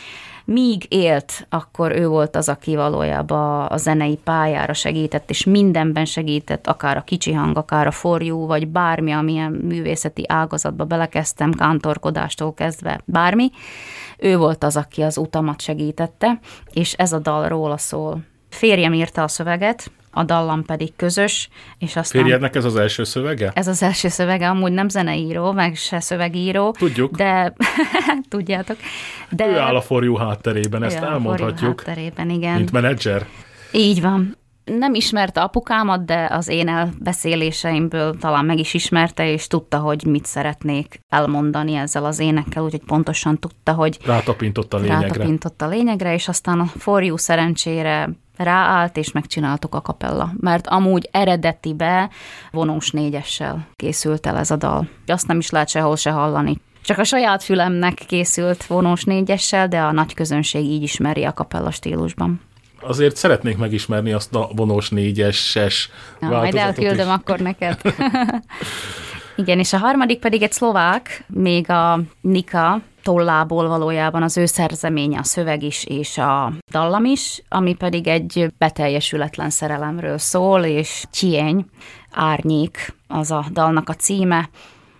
Míg 0.44 0.86
élt, 0.88 1.46
akkor 1.48 1.92
ő 1.92 2.08
volt 2.08 2.36
az, 2.36 2.48
aki 2.48 2.76
valójában 2.76 3.66
a 3.66 3.76
zenei 3.76 4.18
pályára 4.24 4.72
segített, 4.72 5.30
és 5.30 5.44
mindenben 5.44 6.04
segített, 6.04 6.66
akár 6.66 6.96
a 6.96 7.02
kicsi 7.02 7.32
hang, 7.32 7.56
akár 7.56 7.86
a 7.86 7.90
forjú, 7.90 8.46
vagy 8.46 8.68
bármi, 8.68 9.12
amilyen 9.12 9.52
művészeti 9.52 10.24
ágazatba 10.28 10.84
belekezdtem, 10.84 11.52
kántorkodástól 11.52 12.54
kezdve, 12.54 13.00
bármi. 13.04 13.50
Ő 14.18 14.36
volt 14.36 14.64
az, 14.64 14.76
aki 14.76 15.02
az 15.02 15.18
utamat 15.18 15.60
segítette, 15.60 16.38
és 16.72 16.92
ez 16.92 17.12
a 17.12 17.18
dal 17.18 17.48
róla 17.48 17.78
szól. 17.78 18.20
Férjem 18.48 18.92
írta 18.92 19.22
a 19.22 19.28
szöveget, 19.28 19.90
a 20.16 20.24
dallam 20.24 20.64
pedig 20.64 20.96
közös, 20.96 21.48
és 21.78 21.96
aztán... 21.96 22.22
Férjednek 22.22 22.54
ez 22.54 22.64
az 22.64 22.76
első 22.76 23.04
szövege? 23.04 23.50
Ez 23.54 23.66
az 23.66 23.82
első 23.82 24.08
szövege, 24.08 24.48
amúgy 24.48 24.72
nem 24.72 24.88
zeneíró, 24.88 25.52
meg 25.52 25.74
se 25.74 26.00
szövegíró. 26.00 26.70
Tudjuk. 26.78 27.16
De, 27.16 27.52
tudjátok. 28.28 28.76
De... 29.30 29.46
Ő 29.46 29.58
áll 29.58 29.76
a 29.76 29.80
forjú 29.80 30.14
hátterében, 30.14 30.82
ezt 30.82 30.96
elmondhatjuk. 30.96 31.80
Hátterében, 31.80 32.30
igen. 32.30 32.56
Mint 32.56 32.72
menedzser. 32.72 33.26
Így 33.72 34.00
van. 34.00 34.36
Nem 34.64 34.94
ismerte 34.94 35.40
apukámat, 35.40 36.04
de 36.04 36.28
az 36.30 36.48
én 36.48 36.68
elbeszéléseimből 36.68 38.18
talán 38.18 38.44
meg 38.44 38.58
is 38.58 38.74
ismerte, 38.74 39.32
és 39.32 39.46
tudta, 39.46 39.78
hogy 39.78 40.04
mit 40.04 40.26
szeretnék 40.26 41.00
elmondani 41.08 41.74
ezzel 41.74 42.04
az 42.04 42.18
énekkel, 42.18 42.62
úgyhogy 42.62 42.84
pontosan 42.86 43.38
tudta, 43.38 43.72
hogy... 43.72 43.98
Rátapintott 44.04 44.74
a 44.74 44.76
lényegre. 44.76 45.06
Rátapintott 45.06 45.62
a 45.62 45.68
lényegre, 45.68 46.14
és 46.14 46.28
aztán 46.28 46.60
a 46.60 46.64
forjú 46.64 47.16
szerencsére 47.16 48.10
ráállt, 48.36 48.96
és 48.96 49.12
megcsináltuk 49.12 49.74
a 49.74 49.80
kapella. 49.80 50.32
Mert 50.40 50.66
amúgy 50.66 51.08
eredetibe 51.12 52.10
vonós 52.50 52.90
négyessel 52.90 53.66
készült 53.76 54.26
el 54.26 54.36
ez 54.36 54.50
a 54.50 54.56
dal. 54.56 54.88
Azt 55.06 55.26
nem 55.26 55.38
is 55.38 55.50
lehet 55.50 55.68
sehol 55.68 55.96
se 55.96 56.10
hallani. 56.10 56.60
Csak 56.82 56.98
a 56.98 57.04
saját 57.04 57.42
fülemnek 57.42 57.94
készült 57.94 58.66
vonós 58.66 59.04
négyessel, 59.04 59.68
de 59.68 59.80
a 59.80 59.92
nagy 59.92 60.14
közönség 60.14 60.64
így 60.64 60.82
ismeri 60.82 61.24
a 61.24 61.32
kapella 61.32 61.70
stílusban. 61.70 62.40
Azért 62.80 63.16
szeretnék 63.16 63.56
megismerni 63.56 64.12
azt 64.12 64.34
a 64.34 64.48
vonós 64.54 64.88
négyeses 64.88 65.90
Na, 66.20 66.28
Majd 66.28 66.54
elküldöm 66.54 67.06
is. 67.06 67.12
akkor 67.12 67.38
neked. 67.38 67.80
Igen, 69.36 69.58
és 69.58 69.72
a 69.72 69.78
harmadik 69.78 70.18
pedig 70.18 70.42
egy 70.42 70.52
szlovák, 70.52 71.24
még 71.26 71.70
a 71.70 72.00
Nika 72.20 72.80
tollából 73.06 73.68
valójában 73.68 74.22
az 74.22 74.36
ő 74.36 74.46
szerzeménye, 74.46 75.18
a 75.18 75.22
szöveg 75.22 75.62
is 75.62 75.84
és 75.84 76.18
a 76.18 76.52
dallam 76.70 77.04
is, 77.04 77.42
ami 77.48 77.74
pedig 77.74 78.06
egy 78.06 78.52
beteljesületlen 78.58 79.50
szerelemről 79.50 80.18
szól, 80.18 80.64
és 80.64 81.04
Csieny, 81.10 81.64
árnyék 82.12 82.94
az 83.08 83.30
a 83.30 83.44
dalnak 83.52 83.88
a 83.88 83.92
címe, 83.92 84.48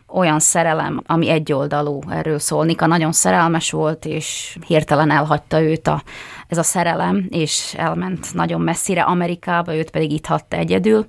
olyan 0.08 0.38
szerelem, 0.38 1.02
ami 1.06 1.28
egyoldalú, 1.28 2.00
erről 2.08 2.38
szól. 2.38 2.64
Nika 2.64 2.86
nagyon 2.86 3.12
szerelmes 3.12 3.70
volt, 3.70 4.04
és 4.04 4.58
hirtelen 4.66 5.10
elhagyta 5.10 5.62
őt 5.62 5.86
a, 5.88 6.02
ez 6.48 6.58
a 6.58 6.62
szerelem, 6.62 7.26
és 7.30 7.74
elment 7.76 8.34
nagyon 8.34 8.60
messzire 8.60 9.02
Amerikába, 9.02 9.74
őt 9.74 9.90
pedig 9.90 10.12
itt 10.12 10.26
hagyta 10.26 10.56
egyedül 10.56 11.06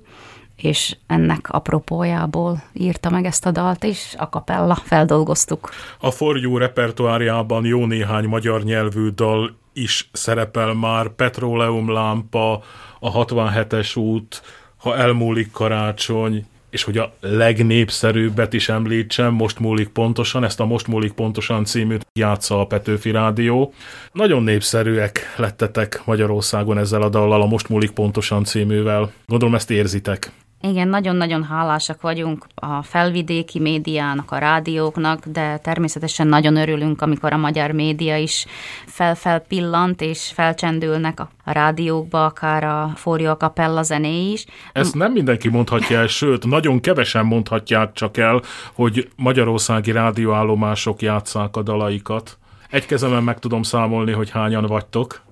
és 0.62 0.96
ennek 1.06 1.48
apropójából 1.50 2.62
írta 2.72 3.10
meg 3.10 3.24
ezt 3.24 3.46
a 3.46 3.50
dalt, 3.50 3.84
és 3.84 4.14
a 4.18 4.28
kapella 4.28 4.74
feldolgoztuk. 4.74 5.70
A 6.00 6.10
forjú 6.10 6.56
repertoárjában 6.56 7.64
jó 7.64 7.86
néhány 7.86 8.24
magyar 8.24 8.62
nyelvű 8.62 9.08
dal 9.08 9.56
is 9.72 10.08
szerepel 10.12 10.72
már, 10.72 11.08
Petróleum 11.08 11.92
lámpa, 11.92 12.62
a 13.00 13.24
67-es 13.24 13.98
út, 13.98 14.42
ha 14.76 14.96
elmúlik 14.96 15.50
karácsony, 15.50 16.46
és 16.70 16.82
hogy 16.82 16.98
a 16.98 17.12
legnépszerűbbet 17.20 18.52
is 18.52 18.68
említsem, 18.68 19.32
Most 19.32 19.58
múlik 19.58 19.88
pontosan, 19.88 20.44
ezt 20.44 20.60
a 20.60 20.64
Most 20.64 20.86
múlik 20.86 21.12
pontosan 21.12 21.64
címűt 21.64 22.06
játsza 22.12 22.60
a 22.60 22.66
Petőfi 22.66 23.10
Rádió. 23.10 23.72
Nagyon 24.12 24.42
népszerűek 24.42 25.34
lettetek 25.36 26.02
Magyarországon 26.04 26.78
ezzel 26.78 27.02
a 27.02 27.08
dallal, 27.08 27.42
a 27.42 27.46
Most 27.46 27.68
múlik 27.68 27.90
pontosan 27.90 28.44
cíművel. 28.44 29.12
Gondolom 29.26 29.54
ezt 29.54 29.70
érzitek. 29.70 30.32
Igen, 30.60 30.88
nagyon-nagyon 30.88 31.44
hálásak 31.44 32.00
vagyunk 32.00 32.46
a 32.54 32.82
felvidéki 32.82 33.60
médiának, 33.60 34.30
a 34.30 34.38
rádióknak, 34.38 35.26
de 35.26 35.56
természetesen 35.56 36.26
nagyon 36.26 36.56
örülünk, 36.56 37.02
amikor 37.02 37.32
a 37.32 37.36
magyar 37.36 37.70
média 37.70 38.16
is 38.16 38.46
fel-fel 38.86 39.40
pillant, 39.40 40.00
és 40.00 40.30
felcsendülnek 40.34 41.20
a 41.20 41.28
rádiókba, 41.44 42.24
akár 42.24 42.64
a 42.64 42.92
Forja 42.94 43.36
Capella 43.36 43.82
zené 43.82 44.30
is. 44.30 44.44
Ezt 44.72 44.94
nem 44.94 45.12
mindenki 45.12 45.48
mondhatja 45.48 45.98
el, 45.98 46.06
sőt, 46.06 46.46
nagyon 46.46 46.80
kevesen 46.80 47.26
mondhatják 47.26 47.92
csak 47.92 48.16
el, 48.16 48.40
hogy 48.72 49.08
magyarországi 49.16 49.90
rádióállomások 49.90 51.02
játszák 51.02 51.56
a 51.56 51.62
dalaikat. 51.62 52.38
Egy 52.70 52.86
kezemen 52.86 53.22
meg 53.22 53.38
tudom 53.38 53.62
számolni, 53.62 54.12
hogy 54.12 54.30
hányan 54.30 54.66
vagytok. 54.66 55.26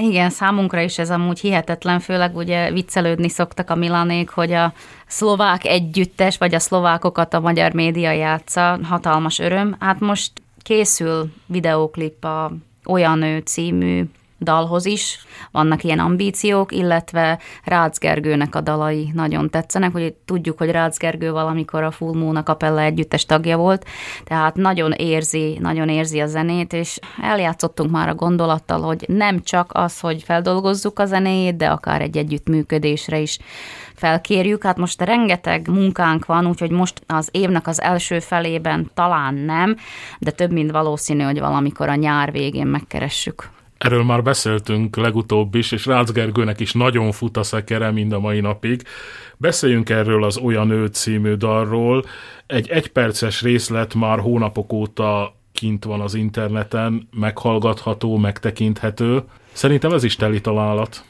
Igen, 0.00 0.30
számunkra 0.30 0.80
is 0.80 0.98
ez 0.98 1.10
amúgy 1.10 1.40
hihetetlen, 1.40 2.00
főleg 2.00 2.36
ugye 2.36 2.72
viccelődni 2.72 3.28
szoktak 3.28 3.70
a 3.70 3.74
Milanék, 3.74 4.28
hogy 4.28 4.52
a 4.52 4.72
szlovák 5.06 5.64
együttes, 5.64 6.38
vagy 6.38 6.54
a 6.54 6.58
szlovákokat 6.58 7.34
a 7.34 7.40
magyar 7.40 7.72
média 7.72 8.10
játsza, 8.10 8.78
hatalmas 8.82 9.38
öröm. 9.38 9.76
Hát 9.80 10.00
most 10.00 10.32
készül 10.62 11.32
videóklip 11.46 12.24
a 12.24 12.52
Olyan 12.84 13.18
nő 13.18 13.38
című 13.38 14.04
dalhoz 14.40 14.84
is, 14.84 15.18
vannak 15.50 15.84
ilyen 15.84 15.98
ambíciók, 15.98 16.72
illetve 16.72 17.38
Rácz 17.64 17.98
Gergőnek 17.98 18.54
a 18.54 18.60
dalai 18.60 19.10
nagyon 19.14 19.50
tetszenek, 19.50 19.92
hogy 19.92 20.14
tudjuk, 20.24 20.58
hogy 20.58 20.70
Rácz 20.70 20.98
Gergő 20.98 21.32
valamikor 21.32 21.82
a 21.82 21.90
Full 21.90 22.14
Moon 22.14 22.36
a 22.36 22.42
kapella 22.42 22.80
együttes 22.80 23.26
tagja 23.26 23.56
volt, 23.56 23.84
tehát 24.24 24.54
nagyon 24.54 24.92
érzi, 24.92 25.58
nagyon 25.60 25.88
érzi 25.88 26.20
a 26.20 26.26
zenét, 26.26 26.72
és 26.72 26.98
eljátszottunk 27.22 27.90
már 27.90 28.08
a 28.08 28.14
gondolattal, 28.14 28.80
hogy 28.80 29.04
nem 29.08 29.42
csak 29.42 29.70
az, 29.74 30.00
hogy 30.00 30.22
feldolgozzuk 30.22 30.98
a 30.98 31.04
zenéjét, 31.04 31.56
de 31.56 31.68
akár 31.68 32.00
egy 32.00 32.16
együttműködésre 32.16 33.18
is 33.18 33.38
felkérjük. 33.94 34.62
Hát 34.62 34.76
most 34.76 35.02
rengeteg 35.02 35.68
munkánk 35.68 36.26
van, 36.26 36.46
úgyhogy 36.46 36.70
most 36.70 37.02
az 37.06 37.28
évnek 37.30 37.66
az 37.66 37.80
első 37.80 38.18
felében 38.18 38.90
talán 38.94 39.34
nem, 39.34 39.76
de 40.18 40.30
több 40.30 40.52
mint 40.52 40.70
valószínű, 40.70 41.22
hogy 41.22 41.40
valamikor 41.40 41.88
a 41.88 41.94
nyár 41.94 42.32
végén 42.32 42.66
megkeressük. 42.66 43.59
Erről 43.80 44.04
már 44.04 44.22
beszéltünk 44.22 44.96
legutóbb 44.96 45.54
is, 45.54 45.72
és 45.72 45.86
Rácz 45.86 46.12
Gergőnek 46.12 46.60
is 46.60 46.72
nagyon 46.72 47.12
fut 47.12 47.36
a 47.36 47.42
szekere 47.42 47.90
mind 47.90 48.12
a 48.12 48.20
mai 48.20 48.40
napig. 48.40 48.82
Beszéljünk 49.36 49.90
erről 49.90 50.24
az 50.24 50.36
Olyan 50.36 50.70
ő 50.70 50.86
című 50.86 51.34
dalról. 51.34 52.04
Egy 52.46 52.68
egyperces 52.68 53.42
részlet 53.42 53.94
már 53.94 54.18
hónapok 54.18 54.72
óta 54.72 55.34
kint 55.52 55.84
van 55.84 56.00
az 56.00 56.14
interneten, 56.14 57.08
meghallgatható, 57.12 58.16
megtekinthető. 58.16 59.22
Szerintem 59.52 59.92
ez 59.92 60.04
is 60.04 60.16
teli 60.16 60.40
találat. 60.40 61.04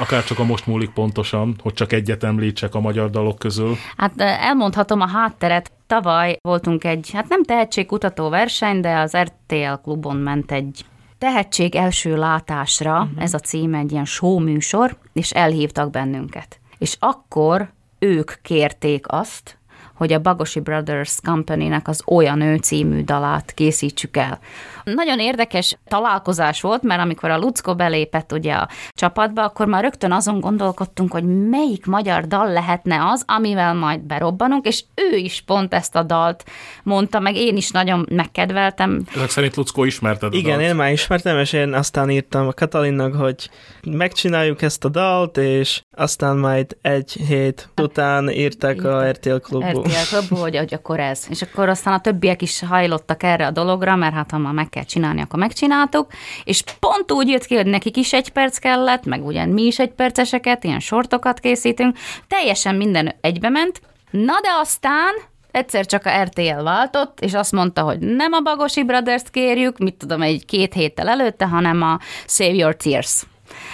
Akár 0.00 0.24
csak 0.24 0.38
a 0.38 0.44
most 0.44 0.66
múlik 0.66 0.90
pontosan, 0.90 1.54
hogy 1.62 1.72
csak 1.72 1.92
egyet 1.92 2.24
említsek 2.24 2.74
a 2.74 2.80
magyar 2.80 3.10
dalok 3.10 3.38
közül. 3.38 3.76
Hát 3.96 4.12
elmondhatom 4.16 5.00
a 5.00 5.08
hátteret. 5.08 5.72
Tavaly 5.86 6.36
voltunk 6.42 6.84
egy, 6.84 7.10
hát 7.12 7.28
nem 7.28 7.44
tehetségkutató 7.44 8.28
verseny, 8.28 8.80
de 8.80 8.98
az 8.98 9.16
RTL 9.16 9.82
klubon 9.82 10.16
ment 10.16 10.52
egy 10.52 10.84
Tehetség 11.20 11.74
első 11.74 12.16
látásra, 12.16 13.02
uh-huh. 13.02 13.22
ez 13.22 13.34
a 13.34 13.38
cím 13.38 13.74
egy 13.74 13.92
ilyen 13.92 14.04
show 14.04 14.38
műsor, 14.38 14.96
és 15.12 15.30
elhívtak 15.30 15.90
bennünket. 15.90 16.60
És 16.78 16.96
akkor 16.98 17.72
ők 17.98 18.32
kérték 18.42 19.04
azt, 19.08 19.58
hogy 20.00 20.12
a 20.12 20.18
Bagosi 20.18 20.60
Brothers 20.60 21.18
Company-nek 21.22 21.88
az 21.88 22.02
Olyan 22.06 22.40
ő 22.40 22.56
című 22.56 23.02
dalát 23.04 23.52
készítsük 23.54 24.16
el. 24.16 24.38
Nagyon 24.84 25.20
érdekes 25.20 25.76
találkozás 25.88 26.60
volt, 26.60 26.82
mert 26.82 27.00
amikor 27.00 27.30
a 27.30 27.38
Lucko 27.38 27.74
belépett 27.74 28.32
ugye 28.32 28.52
a 28.52 28.68
csapatba, 28.92 29.44
akkor 29.44 29.66
már 29.66 29.82
rögtön 29.82 30.12
azon 30.12 30.40
gondolkodtunk, 30.40 31.12
hogy 31.12 31.48
melyik 31.48 31.86
magyar 31.86 32.26
dal 32.26 32.52
lehetne 32.52 33.06
az, 33.12 33.24
amivel 33.26 33.74
majd 33.74 34.00
berobbanunk, 34.00 34.66
és 34.66 34.84
ő 34.94 35.16
is 35.16 35.42
pont 35.46 35.74
ezt 35.74 35.96
a 35.96 36.02
dalt 36.02 36.44
mondta, 36.82 37.20
meg 37.20 37.36
én 37.36 37.56
is 37.56 37.70
nagyon 37.70 38.06
megkedveltem. 38.10 39.02
Ezek 39.14 39.30
szerint 39.30 39.56
Lucko 39.56 39.84
ismerted 39.84 40.34
Igen, 40.34 40.58
dalt. 40.58 40.68
én 40.68 40.74
már 40.74 40.92
ismertem, 40.92 41.38
és 41.38 41.52
én 41.52 41.72
aztán 41.72 42.10
írtam 42.10 42.46
a 42.46 42.52
Katalinnak, 42.52 43.14
hogy 43.14 43.50
megcsináljuk 43.86 44.62
ezt 44.62 44.84
a 44.84 44.88
dalt, 44.88 45.36
és 45.36 45.82
aztán 45.96 46.36
majd 46.36 46.76
egy 46.82 47.12
hét 47.12 47.68
után 47.76 48.30
írtak 48.30 48.84
a 48.84 49.10
RTL 49.10 49.36
klubból. 49.36 49.84
Klubból, 50.08 50.40
hogy, 50.40 50.56
hogy 50.56 50.74
akkor 50.74 51.00
ez. 51.00 51.26
És 51.28 51.42
akkor 51.42 51.68
aztán 51.68 51.94
a 51.94 52.00
többiek 52.00 52.42
is 52.42 52.60
hajlottak 52.60 53.22
erre 53.22 53.46
a 53.46 53.50
dologra, 53.50 53.96
mert 53.96 54.14
hát 54.14 54.30
ha 54.30 54.38
már 54.38 54.52
meg 54.52 54.68
kell 54.68 54.84
csinálni, 54.84 55.20
akkor 55.20 55.38
megcsináltuk, 55.38 56.10
és 56.44 56.64
pont 56.80 57.12
úgy 57.12 57.28
jött 57.28 57.44
ki, 57.44 57.54
hogy 57.54 57.66
nekik 57.66 57.96
is 57.96 58.12
egy 58.12 58.30
perc 58.30 58.58
kellett, 58.58 59.04
meg 59.04 59.26
ugyan 59.26 59.48
mi 59.48 59.62
is 59.62 59.78
egy 59.78 59.90
perceseket, 59.90 60.64
ilyen 60.64 60.80
sortokat 60.80 61.40
készítünk, 61.40 61.96
teljesen 62.28 62.74
minden 62.74 63.14
egybe 63.20 63.48
ment, 63.48 63.80
na 64.10 64.40
de 64.40 64.48
aztán 64.60 65.14
egyszer 65.50 65.86
csak 65.86 66.06
a 66.06 66.22
RTL 66.22 66.62
váltott, 66.62 67.20
és 67.20 67.34
azt 67.34 67.52
mondta, 67.52 67.82
hogy 67.82 67.98
nem 67.98 68.32
a 68.32 68.40
Bagosi 68.40 68.84
Brothers-t 68.84 69.30
kérjük, 69.30 69.78
mit 69.78 69.94
tudom, 69.94 70.22
egy 70.22 70.44
két 70.44 70.72
héttel 70.74 71.08
előtte, 71.08 71.46
hanem 71.46 71.82
a 71.82 71.98
Save 72.26 72.54
Your 72.54 72.76
Tears 72.76 73.22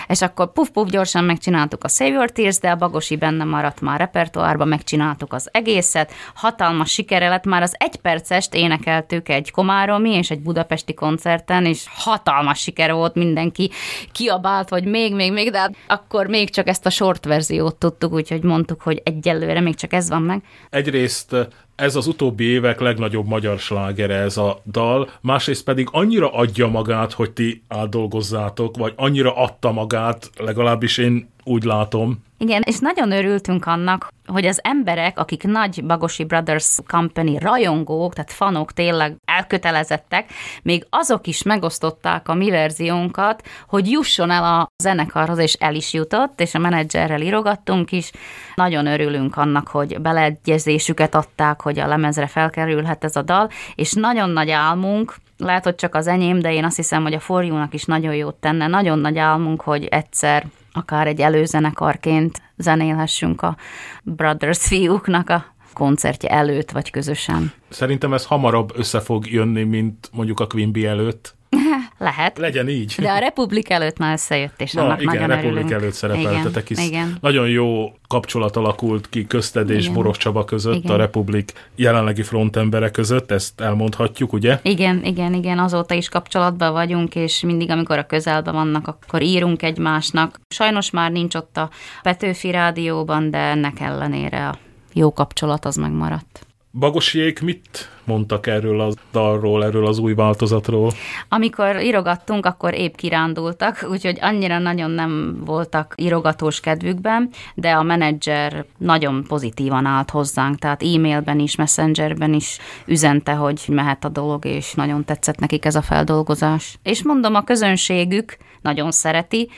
és 0.09 0.23
akkor 0.23 0.53
puf-puf 0.53 0.89
gyorsan 0.89 1.25
megcsináltuk 1.25 1.85
a 1.85 1.89
Save 1.89 2.11
Your 2.11 2.31
Tears, 2.31 2.59
de 2.59 2.71
a 2.71 2.77
Bagosi 2.77 3.17
benne 3.17 3.45
maradt 3.45 3.81
már 3.81 3.99
repertoárba, 3.99 4.65
megcsináltuk 4.65 5.33
az 5.33 5.49
egészet, 5.53 6.13
hatalmas 6.35 6.91
sikere 6.91 7.29
lett, 7.29 7.45
már 7.45 7.63
az 7.63 7.75
egypercest 7.79 8.55
énekeltük 8.55 9.29
egy 9.29 9.51
komáromi 9.51 10.11
és 10.11 10.31
egy 10.31 10.41
budapesti 10.41 10.95
koncerten, 10.95 11.65
és 11.65 11.85
hatalmas 11.89 12.59
siker 12.59 12.93
volt, 12.93 13.15
mindenki 13.15 13.71
kiabált, 14.13 14.69
hogy 14.69 14.85
még, 14.85 15.15
még, 15.15 15.33
még, 15.33 15.51
de 15.51 15.59
hát 15.59 15.75
akkor 15.87 16.27
még 16.27 16.51
csak 16.51 16.69
ezt 16.69 16.87
a 16.87 16.91
short 16.91 17.25
verziót 17.25 17.77
tudtuk, 17.77 18.13
úgyhogy 18.13 18.43
mondtuk, 18.43 18.83
hogy 18.83 19.01
egyelőre 19.05 19.61
még 19.61 19.75
csak 19.75 19.93
ez 19.93 20.09
van 20.09 20.23
meg. 20.23 20.43
Egyrészt 20.71 21.37
ez 21.77 21.97
az 21.97 22.07
utóbbi 22.07 22.45
évek 22.45 22.81
legnagyobb 22.81 23.27
magyar 23.27 23.59
slágere 23.59 24.15
ez 24.15 24.37
a 24.37 24.61
dal, 24.71 25.11
másrészt 25.21 25.65
pedig 25.65 25.89
annyira 25.91 26.33
adja 26.33 26.67
magát, 26.67 27.13
hogy 27.13 27.31
ti 27.31 27.63
átdolgozzátok, 27.69 28.77
vagy 28.77 28.93
annyira 28.97 29.37
adta 29.37 29.73
magát, 29.73 30.31
legalábbis 30.39 30.99
én 30.99 31.29
úgy 31.45 31.65
látom. 31.65 32.25
Igen, 32.39 32.63
és 32.67 32.79
nagyon 32.79 33.11
örültünk 33.11 33.67
annak, 33.67 34.09
hogy 34.27 34.47
az 34.47 34.61
emberek, 34.63 35.19
akik 35.19 35.43
nagy 35.43 35.85
Bagosi 35.85 36.25
Brothers 36.25 36.79
Company 36.87 37.39
rajongók, 37.39 38.15
tehát 38.15 38.33
fanok 38.33 38.73
tényleg 38.73 39.17
elkötelezettek, 39.25 40.31
még 40.63 40.87
azok 40.91 41.27
is 41.27 41.43
megosztották 41.43 42.29
a 42.29 42.35
mi 42.35 42.51
verziónkat, 42.51 43.43
hogy 43.69 43.91
jusson 43.91 44.31
el 44.31 44.45
a 44.45 44.69
zenekarhoz, 44.83 45.39
és 45.39 45.53
el 45.53 45.75
is 45.75 45.93
jutott, 45.93 46.41
és 46.41 46.55
a 46.55 46.59
menedzserrel 46.59 47.21
írogattunk 47.21 47.93
is. 47.93 48.11
Nagyon 48.55 48.87
örülünk 48.87 49.37
annak, 49.37 49.69
hogy 49.69 50.01
beleegyezésüket 50.01 51.15
adták, 51.15 51.61
hogy 51.61 51.79
a 51.79 51.87
lemezre 51.87 52.27
felkerülhet 52.27 53.05
ez 53.05 53.17
a 53.17 53.23
dal, 53.23 53.51
és 53.75 53.93
nagyon 53.93 54.31
nagy 54.31 54.51
álmunk, 54.51 55.15
lehet, 55.37 55.65
hogy 55.65 55.75
csak 55.75 55.95
az 55.95 56.07
enyém, 56.07 56.39
de 56.39 56.53
én 56.53 56.65
azt 56.65 56.77
hiszem, 56.77 57.03
hogy 57.03 57.15
a 57.15 57.21
forjúnak 57.21 57.75
is 57.75 57.85
nagyon 57.85 58.15
jót 58.15 58.35
tenne. 58.35 58.67
Nagyon 58.67 58.99
nagy 58.99 59.19
álmunk, 59.19 59.61
hogy 59.61 59.85
egyszer 59.85 60.47
akár 60.73 61.07
egy 61.07 61.21
előzenekarként 61.21 62.43
zenélhessünk 62.57 63.43
a 63.43 63.57
Brothers 64.03 64.67
fiúknak 64.67 65.31
a 65.31 65.45
koncertje 65.73 66.29
előtt, 66.29 66.71
vagy 66.71 66.91
közösen. 66.91 67.53
Szerintem 67.69 68.13
ez 68.15 68.27
hamarabb 68.27 68.73
össze 68.77 69.01
fog 69.01 69.31
jönni, 69.31 69.63
mint 69.63 70.11
mondjuk 70.13 70.41
a 70.41 70.47
Quimby 70.47 70.87
előtt. 70.87 71.36
Lehet. 71.99 72.39
Legyen 72.39 72.69
így. 72.69 72.95
De 72.99 73.11
a 73.11 73.19
Republik 73.19 73.71
előtt 73.71 73.99
már 73.99 74.13
összejött, 74.13 74.61
és 74.61 74.73
Na, 74.73 74.83
annak 74.85 75.01
igen, 75.03 75.15
nagyon 75.15 75.29
Republik 75.29 75.53
örülünk. 75.53 75.71
előtt 75.83 75.93
szerepeltetek. 75.93 76.71
Igen. 76.71 77.17
Nagyon 77.21 77.49
jó 77.49 77.93
kapcsolat 78.09 78.57
alakult 78.57 79.09
ki 79.09 79.27
közted 79.27 79.71
és 79.71 79.83
Igen. 79.83 79.95
Boros 79.95 80.17
Csaba 80.17 80.45
között, 80.45 80.75
Igen. 80.75 80.93
a 80.93 80.97
Republik 80.97 81.53
jelenlegi 81.75 82.23
frontembere 82.23 82.91
között, 82.91 83.31
ezt 83.31 83.61
elmondhatjuk, 83.61 84.33
ugye? 84.33 84.59
Igen, 84.63 85.05
igen, 85.05 85.35
igen, 85.35 85.59
azóta 85.59 85.95
is 85.95 86.09
kapcsolatban 86.09 86.73
vagyunk, 86.73 87.15
és 87.15 87.41
mindig, 87.41 87.71
amikor 87.71 87.99
a 87.99 88.07
közelben 88.07 88.55
vannak, 88.55 88.89
akkor 88.89 89.23
írunk 89.23 89.63
egymásnak. 89.63 90.41
Sajnos 90.49 90.91
már 90.91 91.11
nincs 91.11 91.35
ott 91.35 91.57
a 91.57 91.71
Petőfi 92.03 92.51
Rádióban, 92.51 93.31
de 93.31 93.39
ennek 93.39 93.81
ellenére 93.81 94.49
a 94.49 94.55
jó 94.93 95.13
kapcsolat 95.13 95.65
az 95.65 95.77
megmaradt. 95.77 96.47
Bagosiék 96.79 97.41
mit 97.41 97.91
mondtak 98.07 98.47
erről 98.47 98.81
a 98.81 98.93
dalról, 99.13 99.65
erről 99.65 99.87
az 99.87 99.99
új 99.99 100.15
változatról? 100.15 100.93
Amikor 101.29 101.81
írogattunk, 101.83 102.47
akkor 102.47 102.75
épp 102.75 102.95
kirándultak, 102.95 103.87
úgyhogy 103.91 104.19
annyira 104.21 104.59
nagyon 104.59 104.91
nem 104.91 105.43
voltak 105.45 105.95
írogatós 105.97 106.61
kedvükben, 106.61 107.31
de 107.55 107.71
a 107.71 107.83
menedzser 107.83 108.65
nagyon 108.79 109.25
pozitívan 109.29 109.87
állt 109.87 110.11
hozzánk, 110.11 110.59
tehát 110.59 110.83
e-mailben 110.83 111.39
is, 111.39 111.57
messengerben 111.57 112.33
is 112.33 112.59
üzente, 112.87 113.33
hogy 113.33 113.63
mehet 113.69 114.05
a 114.05 114.09
dolog, 114.09 114.45
és 114.45 114.75
nagyon 114.75 115.05
tetszett 115.05 115.39
nekik 115.39 115.65
ez 115.65 115.75
a 115.75 115.83
feldolgozás. 115.83 116.79
És 116.83 117.03
mondom, 117.03 117.35
a 117.35 117.45
közönségük 117.45 118.37
nagyon 118.63 118.91
szereti, 118.91 119.49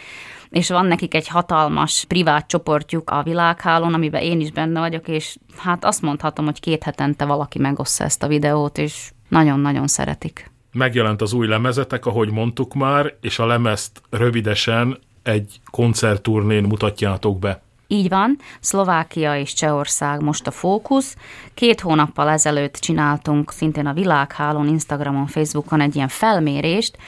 és 0.50 0.68
van 0.68 0.86
nekik 0.86 1.14
egy 1.14 1.28
hatalmas 1.28 2.04
privát 2.08 2.46
csoportjuk 2.46 3.10
a 3.10 3.22
világhálón, 3.22 3.94
amiben 3.94 4.22
én 4.22 4.40
is 4.40 4.50
benne 4.50 4.80
vagyok, 4.80 5.08
és 5.08 5.36
hát 5.56 5.84
azt 5.84 6.02
mondhatom, 6.02 6.44
hogy 6.44 6.60
két 6.60 6.82
hetente 6.82 7.24
valaki 7.24 7.58
megossza 7.58 8.04
ezt 8.04 8.22
a 8.22 8.26
videót, 8.28 8.78
és 8.78 9.10
nagyon-nagyon 9.28 9.86
szeretik. 9.86 10.50
Megjelent 10.72 11.22
az 11.22 11.32
új 11.32 11.46
lemezetek, 11.46 12.06
ahogy 12.06 12.30
mondtuk 12.30 12.74
már, 12.74 13.14
és 13.20 13.38
a 13.38 13.46
lemezt 13.46 14.02
rövidesen 14.10 14.98
egy 15.22 15.60
koncertturnén 15.70 16.62
mutatjátok 16.62 17.38
be. 17.38 17.62
Így 17.90 18.08
van, 18.08 18.38
Szlovákia 18.60 19.38
és 19.38 19.52
Csehország 19.52 20.22
most 20.22 20.46
a 20.46 20.50
fókusz. 20.50 21.16
Két 21.54 21.80
hónappal 21.80 22.28
ezelőtt 22.28 22.74
csináltunk 22.74 23.52
szintén 23.52 23.86
a 23.86 23.92
világhálón, 23.92 24.68
Instagramon, 24.68 25.26
Facebookon 25.26 25.80
egy 25.80 25.96
ilyen 25.96 26.08
felmérést, 26.08 26.98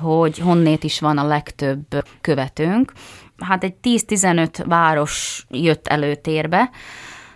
hogy 0.00 0.38
honnét 0.38 0.84
is 0.84 1.00
van 1.00 1.18
a 1.18 1.26
legtöbb 1.26 2.04
követőnk. 2.20 2.92
Hát 3.38 3.64
egy 3.64 3.74
10-15 3.82 4.64
város 4.66 5.46
jött 5.50 5.86
előtérbe, 5.86 6.70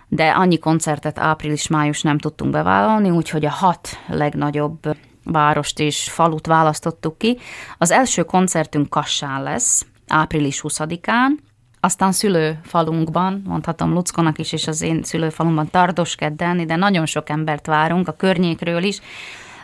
de 0.09 0.29
annyi 0.29 0.59
koncertet 0.59 1.19
április-május 1.19 2.03
nem 2.03 2.19
tudtunk 2.19 2.51
bevállalni, 2.51 3.11
úgyhogy 3.11 3.45
a 3.45 3.51
hat 3.51 3.89
legnagyobb 4.09 4.97
várost 5.25 5.79
és 5.79 6.11
falut 6.11 6.47
választottuk 6.47 7.19
ki. 7.19 7.39
Az 7.79 7.91
első 7.91 8.23
koncertünk 8.23 8.89
Kassán 8.89 9.43
lesz, 9.43 9.87
április 10.07 10.61
20-án, 10.63 11.29
aztán 11.81 12.13
szülőfalunkban, 12.13 13.43
mondhatom 13.47 13.93
Luckonak 13.93 14.39
is, 14.39 14.53
és 14.53 14.67
az 14.67 14.83
én 14.83 15.03
szülőfalumban 15.03 15.71
Tardoskedden, 15.71 16.67
de 16.67 16.77
nagyon 16.77 17.07
sok 17.07 17.29
embert 17.29 17.67
várunk 17.67 18.09
a 18.09 18.13
környékről 18.13 18.83
is. 18.83 19.01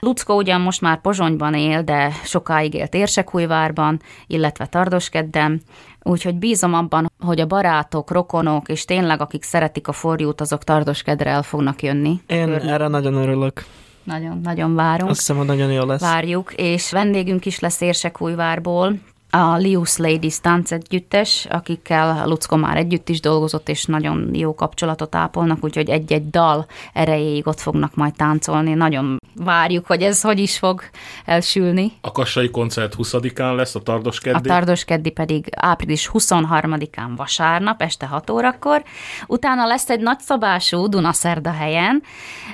Lucko 0.01 0.35
ugyan 0.35 0.61
most 0.61 0.81
már 0.81 1.01
Pozsonyban 1.01 1.55
él, 1.55 1.83
de 1.83 2.13
sokáig 2.25 2.75
élt 2.75 2.95
Érsekújvárban, 2.95 4.01
illetve 4.27 4.67
Tardoskedden, 4.67 5.63
úgyhogy 6.03 6.35
bízom 6.35 6.75
abban, 6.75 7.13
hogy 7.19 7.41
a 7.41 7.47
barátok, 7.47 8.11
rokonok, 8.11 8.69
és 8.69 8.85
tényleg 8.85 9.21
akik 9.21 9.43
szeretik 9.43 9.89
a 9.89 9.93
forjút, 9.93 10.41
azok 10.41 10.65
Tardoskedre 10.65 11.31
el 11.31 11.43
fognak 11.43 11.83
jönni. 11.83 12.21
Én 12.27 12.45
Körül. 12.45 12.69
erre 12.69 12.89
nagyon 12.89 13.15
örülök. 13.15 13.65
Nagyon, 14.03 14.41
nagyon 14.43 14.75
várunk. 14.75 15.11
Azt 15.11 15.19
hiszem, 15.19 15.37
hogy 15.37 15.47
nagyon 15.47 15.73
jó 15.73 15.85
lesz. 15.85 16.01
Várjuk, 16.01 16.53
és 16.53 16.91
vendégünk 16.91 17.47
is 17.47 17.59
lesz 17.59 17.81
Érsekújvárból, 17.81 18.95
a 19.31 19.57
Lius 19.57 19.97
Ladies 19.97 20.40
tánc 20.40 20.73
együttes, 20.73 21.47
akikkel 21.51 22.27
Lucko 22.27 22.57
már 22.57 22.77
együtt 22.77 23.09
is 23.09 23.21
dolgozott, 23.21 23.69
és 23.69 23.85
nagyon 23.85 24.31
jó 24.33 24.55
kapcsolatot 24.55 25.14
ápolnak, 25.14 25.64
úgyhogy 25.64 25.90
egy-egy 25.90 26.31
dal 26.31 26.66
erejéig 26.93 27.47
ott 27.47 27.61
fognak 27.61 27.95
majd 27.95 28.14
táncolni. 28.14 28.75
Nagyon 28.75 29.19
várjuk, 29.35 29.87
hogy 29.87 30.03
ez 30.03 30.23
hogy 30.23 30.38
is 30.38 30.59
fog 30.59 30.83
elsülni. 31.25 31.93
A 32.01 32.12
Kassai 32.12 32.51
koncert 32.51 32.95
20-án 32.99 33.55
lesz, 33.55 33.75
a 33.75 33.81
Tardoskeddi. 33.81 34.49
A 34.49 34.53
Tardoskeddi 34.53 35.11
pedig 35.11 35.47
április 35.57 36.11
23-án 36.12 37.11
vasárnap, 37.16 37.83
este 37.83 38.07
6 38.07 38.31
órakor. 38.31 38.83
Utána 39.27 39.66
lesz 39.66 39.90
egy 39.90 40.01
nagyszabású 40.01 40.87
Dunaszerda 40.87 41.51
helyen, 41.51 42.03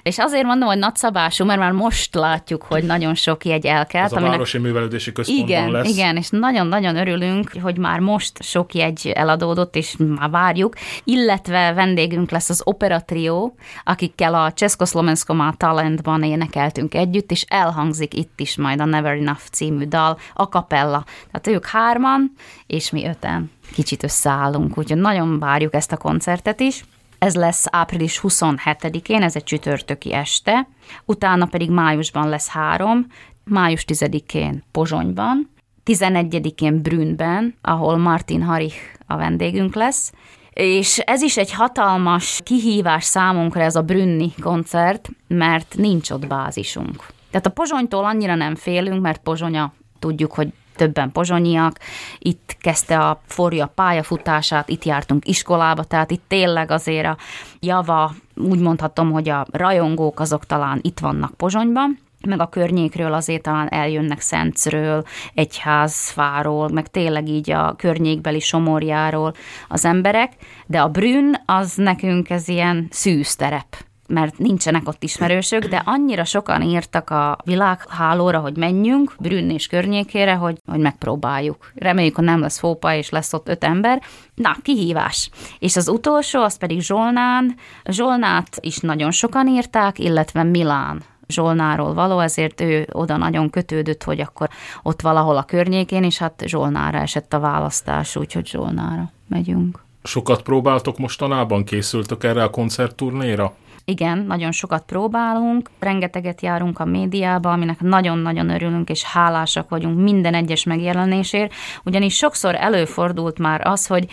és 0.02 0.18
azért 0.18 0.44
mondom, 0.44 0.68
hogy 0.68 0.78
nagyszabású, 0.78 1.44
mert 1.44 1.58
már 1.60 1.72
most 1.72 2.14
látjuk, 2.14 2.62
hogy 2.62 2.84
nagyon 2.84 3.14
sok 3.14 3.44
jegy 3.44 3.66
elkelt. 3.66 4.04
Ez 4.04 4.12
a 4.12 4.16
aminek... 4.16 4.32
Városi 4.32 4.58
Művelődési 4.58 5.12
Központban 5.12 5.48
igen, 5.48 5.70
lesz. 5.70 5.88
Igen, 5.88 6.16
és 6.16 6.28
nagyon-nagyon 6.68 7.08
örülünk, 7.08 7.50
hogy 7.62 7.78
már 7.78 8.00
most 8.00 8.42
sok 8.42 8.74
jegy 8.74 9.12
eladódott, 9.14 9.76
és 9.76 9.96
már 9.96 10.30
várjuk, 10.30 10.74
illetve 11.04 11.72
vendégünk 11.72 12.30
lesz 12.30 12.48
az 12.48 12.62
Operatrió, 12.64 13.54
akikkel 13.84 14.34
a 14.34 14.52
Cseszkoszlovenszkomá 14.52 15.50
Talentban 15.56 16.22
énekeltünk 16.22 16.94
együtt, 16.94 17.30
és 17.30 17.44
elhangzik 17.48 18.14
itt 18.14 18.40
is 18.40 18.56
majd 18.56 18.80
a 18.80 18.84
Never 18.84 19.12
Enough 19.12 19.46
című 19.52 19.84
dal, 19.84 20.18
a 20.34 20.48
kapella. 20.48 21.04
Tehát 21.30 21.58
ők 21.58 21.66
hárman, 21.66 22.32
és 22.66 22.90
mi 22.90 23.06
öten 23.06 23.50
kicsit 23.72 24.02
összeállunk, 24.02 24.78
úgyhogy 24.78 25.00
nagyon 25.00 25.38
várjuk 25.38 25.74
ezt 25.74 25.92
a 25.92 25.96
koncertet 25.96 26.60
is. 26.60 26.84
Ez 27.18 27.34
lesz 27.34 27.64
április 27.70 28.20
27-én, 28.22 29.22
ez 29.22 29.36
egy 29.36 29.44
csütörtöki 29.44 30.12
este, 30.12 30.68
utána 31.04 31.46
pedig 31.46 31.70
májusban 31.70 32.28
lesz 32.28 32.48
három, 32.48 33.06
május 33.44 33.84
10-én 33.86 34.62
Pozsonyban, 34.72 35.50
11-én 35.86 36.82
Brünnben, 36.82 37.54
ahol 37.60 37.96
Martin 37.96 38.42
Harich 38.42 38.76
a 39.06 39.16
vendégünk 39.16 39.74
lesz, 39.74 40.12
és 40.50 40.98
ez 40.98 41.22
is 41.22 41.36
egy 41.36 41.52
hatalmas 41.52 42.40
kihívás 42.44 43.04
számunkra 43.04 43.62
ez 43.62 43.76
a 43.76 43.82
Brünni 43.82 44.32
koncert, 44.42 45.08
mert 45.28 45.74
nincs 45.76 46.10
ott 46.10 46.26
bázisunk. 46.26 47.06
Tehát 47.30 47.46
a 47.46 47.50
Pozsonytól 47.50 48.04
annyira 48.04 48.34
nem 48.34 48.54
félünk, 48.54 49.02
mert 49.02 49.22
Pozsonya 49.22 49.72
tudjuk, 49.98 50.32
hogy 50.32 50.48
többen 50.76 51.12
pozsonyiak, 51.12 51.78
itt 52.18 52.56
kezdte 52.60 52.98
a 52.98 53.20
forja 53.26 53.66
pályafutását, 53.66 54.68
itt 54.68 54.84
jártunk 54.84 55.28
iskolába, 55.28 55.84
tehát 55.84 56.10
itt 56.10 56.22
tényleg 56.28 56.70
azért 56.70 57.06
a 57.06 57.16
java, 57.60 58.14
úgy 58.34 58.58
mondhatom, 58.58 59.10
hogy 59.12 59.28
a 59.28 59.46
rajongók 59.50 60.20
azok 60.20 60.46
talán 60.46 60.78
itt 60.82 60.98
vannak 60.98 61.34
Pozsonyban, 61.34 61.98
meg 62.26 62.40
a 62.40 62.48
környékről 62.48 63.12
azért 63.12 63.42
talán 63.42 63.68
eljönnek 63.68 64.20
Szentről, 64.20 65.04
Egyházfáról, 65.34 66.68
meg 66.68 66.88
tényleg 66.88 67.28
így 67.28 67.50
a 67.50 67.74
környékbeli 67.76 68.40
Somorjáról 68.40 69.34
az 69.68 69.84
emberek, 69.84 70.32
de 70.66 70.80
a 70.80 70.88
Brünn 70.88 71.32
az 71.46 71.74
nekünk 71.74 72.30
ez 72.30 72.48
ilyen 72.48 72.86
szűz 72.90 73.36
terep 73.36 73.86
mert 74.08 74.38
nincsenek 74.38 74.88
ott 74.88 75.02
ismerősök, 75.02 75.64
de 75.64 75.82
annyira 75.84 76.24
sokan 76.24 76.62
írtak 76.62 77.10
a 77.10 77.38
világhálóra, 77.44 78.38
hogy 78.38 78.56
menjünk 78.56 79.14
Brünn 79.18 79.50
és 79.50 79.66
környékére, 79.66 80.34
hogy, 80.34 80.58
hogy 80.66 80.80
megpróbáljuk. 80.80 81.70
Reméljük, 81.74 82.14
hogy 82.14 82.24
nem 82.24 82.40
lesz 82.40 82.58
fópa, 82.58 82.94
és 82.94 83.10
lesz 83.10 83.32
ott 83.32 83.48
öt 83.48 83.64
ember. 83.64 84.02
Na, 84.34 84.56
kihívás. 84.62 85.30
És 85.58 85.76
az 85.76 85.88
utolsó, 85.88 86.42
az 86.42 86.58
pedig 86.58 86.80
Zsolnán. 86.80 87.54
Zsolnát 87.84 88.58
is 88.60 88.78
nagyon 88.78 89.10
sokan 89.10 89.48
írták, 89.48 89.98
illetve 89.98 90.42
Milán 90.42 91.02
Zsolnáról 91.28 91.94
való, 91.94 92.18
ezért 92.18 92.60
ő 92.60 92.88
oda 92.92 93.16
nagyon 93.16 93.50
kötődött, 93.50 94.02
hogy 94.02 94.20
akkor 94.20 94.48
ott 94.82 95.00
valahol 95.00 95.36
a 95.36 95.42
környékén, 95.42 96.04
és 96.04 96.18
hát 96.18 96.42
Zsolnára 96.46 96.98
esett 96.98 97.32
a 97.32 97.40
választás, 97.40 98.16
úgyhogy 98.16 98.46
Zsolnára 98.46 99.10
megyünk. 99.28 99.84
Sokat 100.02 100.42
próbáltok 100.42 100.98
mostanában? 100.98 101.64
Készültök 101.64 102.24
erre 102.24 102.42
a 102.42 102.50
koncertturnéra? 102.50 103.54
Igen, 103.88 104.18
nagyon 104.18 104.52
sokat 104.52 104.82
próbálunk, 104.86 105.70
rengeteget 105.78 106.40
járunk 106.40 106.78
a 106.78 106.84
médiába, 106.84 107.52
aminek 107.52 107.80
nagyon-nagyon 107.80 108.48
örülünk 108.48 108.88
és 108.88 109.02
hálásak 109.02 109.68
vagyunk 109.68 110.02
minden 110.02 110.34
egyes 110.34 110.64
megjelenésért, 110.64 111.54
ugyanis 111.84 112.16
sokszor 112.16 112.54
előfordult 112.54 113.38
már 113.38 113.66
az, 113.66 113.86
hogy 113.86 114.06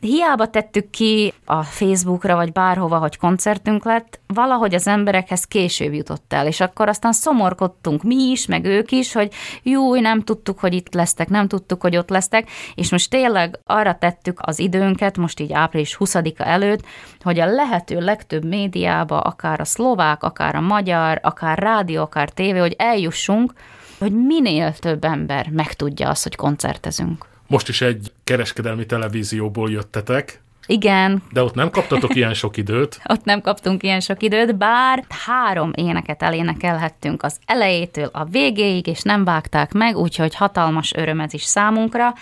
hiába 0.00 0.46
tettük 0.46 0.90
ki 0.90 1.32
a 1.44 1.62
Facebookra, 1.62 2.34
vagy 2.34 2.52
bárhova, 2.52 2.98
hogy 2.98 3.16
koncertünk 3.16 3.84
lett, 3.84 4.20
valahogy 4.26 4.74
az 4.74 4.86
emberekhez 4.86 5.44
később 5.44 5.92
jutott 5.92 6.32
el, 6.32 6.46
és 6.46 6.60
akkor 6.60 6.88
aztán 6.88 7.12
szomorkodtunk 7.12 8.02
mi 8.02 8.30
is, 8.30 8.46
meg 8.46 8.64
ők 8.64 8.90
is, 8.90 9.12
hogy 9.12 9.32
jó, 9.62 9.94
nem 9.94 10.22
tudtuk, 10.22 10.58
hogy 10.58 10.74
itt 10.74 10.94
lesztek, 10.94 11.28
nem 11.28 11.48
tudtuk, 11.48 11.80
hogy 11.80 11.96
ott 11.96 12.10
lesztek, 12.10 12.50
és 12.74 12.90
most 12.90 13.10
tényleg 13.10 13.58
arra 13.64 13.94
tettük 13.94 14.38
az 14.42 14.58
időnket, 14.58 15.16
most 15.16 15.40
így 15.40 15.52
április 15.52 15.96
20-a 15.98 16.48
előtt, 16.48 16.84
hogy 17.22 17.40
a 17.40 17.46
lehető 17.46 18.00
legtöbb 18.00 18.44
médiába, 18.44 19.20
akár 19.20 19.60
a 19.60 19.64
szlovák, 19.64 20.22
akár 20.22 20.54
a 20.54 20.60
magyar, 20.60 21.18
akár 21.22 21.58
rádió, 21.58 22.02
akár 22.02 22.30
tévé, 22.30 22.58
hogy 22.58 22.74
eljussunk, 22.78 23.52
hogy 23.98 24.12
minél 24.12 24.72
több 24.72 25.04
ember 25.04 25.48
megtudja 25.50 26.08
azt, 26.08 26.22
hogy 26.22 26.36
koncertezünk. 26.36 27.29
Most 27.50 27.68
is 27.68 27.80
egy 27.80 28.12
kereskedelmi 28.24 28.86
televízióból 28.86 29.70
jöttetek. 29.70 30.40
Igen. 30.66 31.22
De 31.32 31.42
ott 31.42 31.54
nem 31.54 31.70
kaptatok 31.70 32.14
ilyen 32.14 32.34
sok 32.34 32.56
időt. 32.56 33.00
Ott 33.12 33.24
nem 33.24 33.40
kaptunk 33.40 33.82
ilyen 33.82 34.00
sok 34.00 34.22
időt, 34.22 34.56
bár 34.56 35.04
három 35.26 35.70
éneket 35.74 36.22
elénekelhettünk 36.22 37.22
az 37.22 37.38
elejétől 37.46 38.08
a 38.12 38.24
végéig, 38.24 38.86
és 38.86 39.02
nem 39.02 39.24
vágták 39.24 39.72
meg, 39.72 39.96
úgyhogy 39.96 40.34
hatalmas 40.34 40.92
öröm 40.94 41.20
ez 41.20 41.34
is 41.34 41.42
számunkra. 41.42 42.14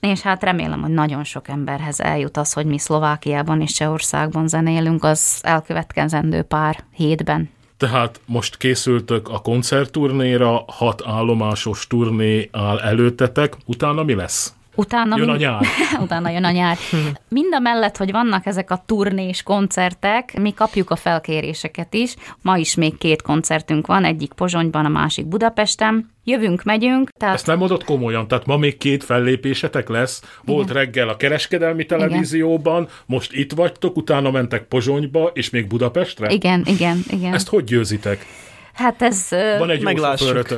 És 0.00 0.20
hát 0.20 0.42
remélem, 0.42 0.80
hogy 0.80 0.92
nagyon 0.92 1.24
sok 1.24 1.48
emberhez 1.48 2.00
eljut 2.00 2.36
az, 2.36 2.52
hogy 2.52 2.66
mi 2.66 2.78
Szlovákiában 2.78 3.60
és 3.60 3.72
Csehországban 3.72 4.48
zenélünk 4.48 5.04
az 5.04 5.40
elkövetkezendő 5.42 6.42
pár 6.42 6.84
hétben. 6.94 7.50
Tehát 7.76 8.20
most 8.26 8.56
készültök 8.56 9.28
a 9.28 9.38
koncertturnéra, 9.38 10.64
hat 10.66 11.02
állomásos 11.06 11.86
turné 11.86 12.48
áll 12.52 12.78
előttetek, 12.78 13.56
utána 13.66 14.02
mi 14.02 14.14
lesz? 14.14 14.54
Utána 14.74 15.16
jön 15.16 15.28
a 15.28 15.36
nyár. 15.36 15.60
utána 16.04 16.30
jön 16.30 16.44
a 16.44 16.50
nyár. 16.50 16.76
Mind 17.28 17.54
a 17.54 17.58
mellett, 17.58 17.96
hogy 17.96 18.10
vannak 18.10 18.46
ezek 18.46 18.70
a 18.70 18.82
turnés 18.86 19.42
koncertek, 19.42 20.38
mi 20.40 20.52
kapjuk 20.52 20.90
a 20.90 20.96
felkéréseket 20.96 21.94
is. 21.94 22.14
Ma 22.42 22.56
is 22.56 22.74
még 22.74 22.98
két 22.98 23.22
koncertünk 23.22 23.86
van, 23.86 24.04
egyik 24.04 24.32
Pozsonyban, 24.32 24.84
a 24.84 24.88
másik 24.88 25.26
Budapesten. 25.26 26.12
Jövünk, 26.24 26.62
megyünk. 26.62 27.10
Tehát... 27.10 27.34
Ezt 27.34 27.46
nem 27.46 27.58
mondott 27.58 27.84
komolyan, 27.84 28.28
tehát 28.28 28.46
ma 28.46 28.56
még 28.56 28.78
két 28.78 29.04
fellépésetek 29.04 29.88
lesz. 29.88 30.22
Volt 30.44 30.70
Igen. 30.70 30.76
reggel 30.76 31.08
a 31.08 31.16
kereskedelmi 31.16 31.86
televízióban, 31.86 32.82
igen. 32.82 32.94
most 33.06 33.32
itt 33.32 33.52
vagytok, 33.52 33.96
utána 33.96 34.30
mentek 34.30 34.62
Pozsonyba, 34.62 35.30
és 35.34 35.50
még 35.50 35.66
Budapestre? 35.66 36.30
Igen, 36.30 36.62
igen, 36.66 37.02
igen. 37.10 37.34
Ezt 37.34 37.48
hogy 37.48 37.64
győzitek? 37.64 38.26
Hát 38.74 39.02
ez... 39.02 39.28
Van 39.58 39.70
egy 39.70 39.82
Meglássuk. 39.82 40.48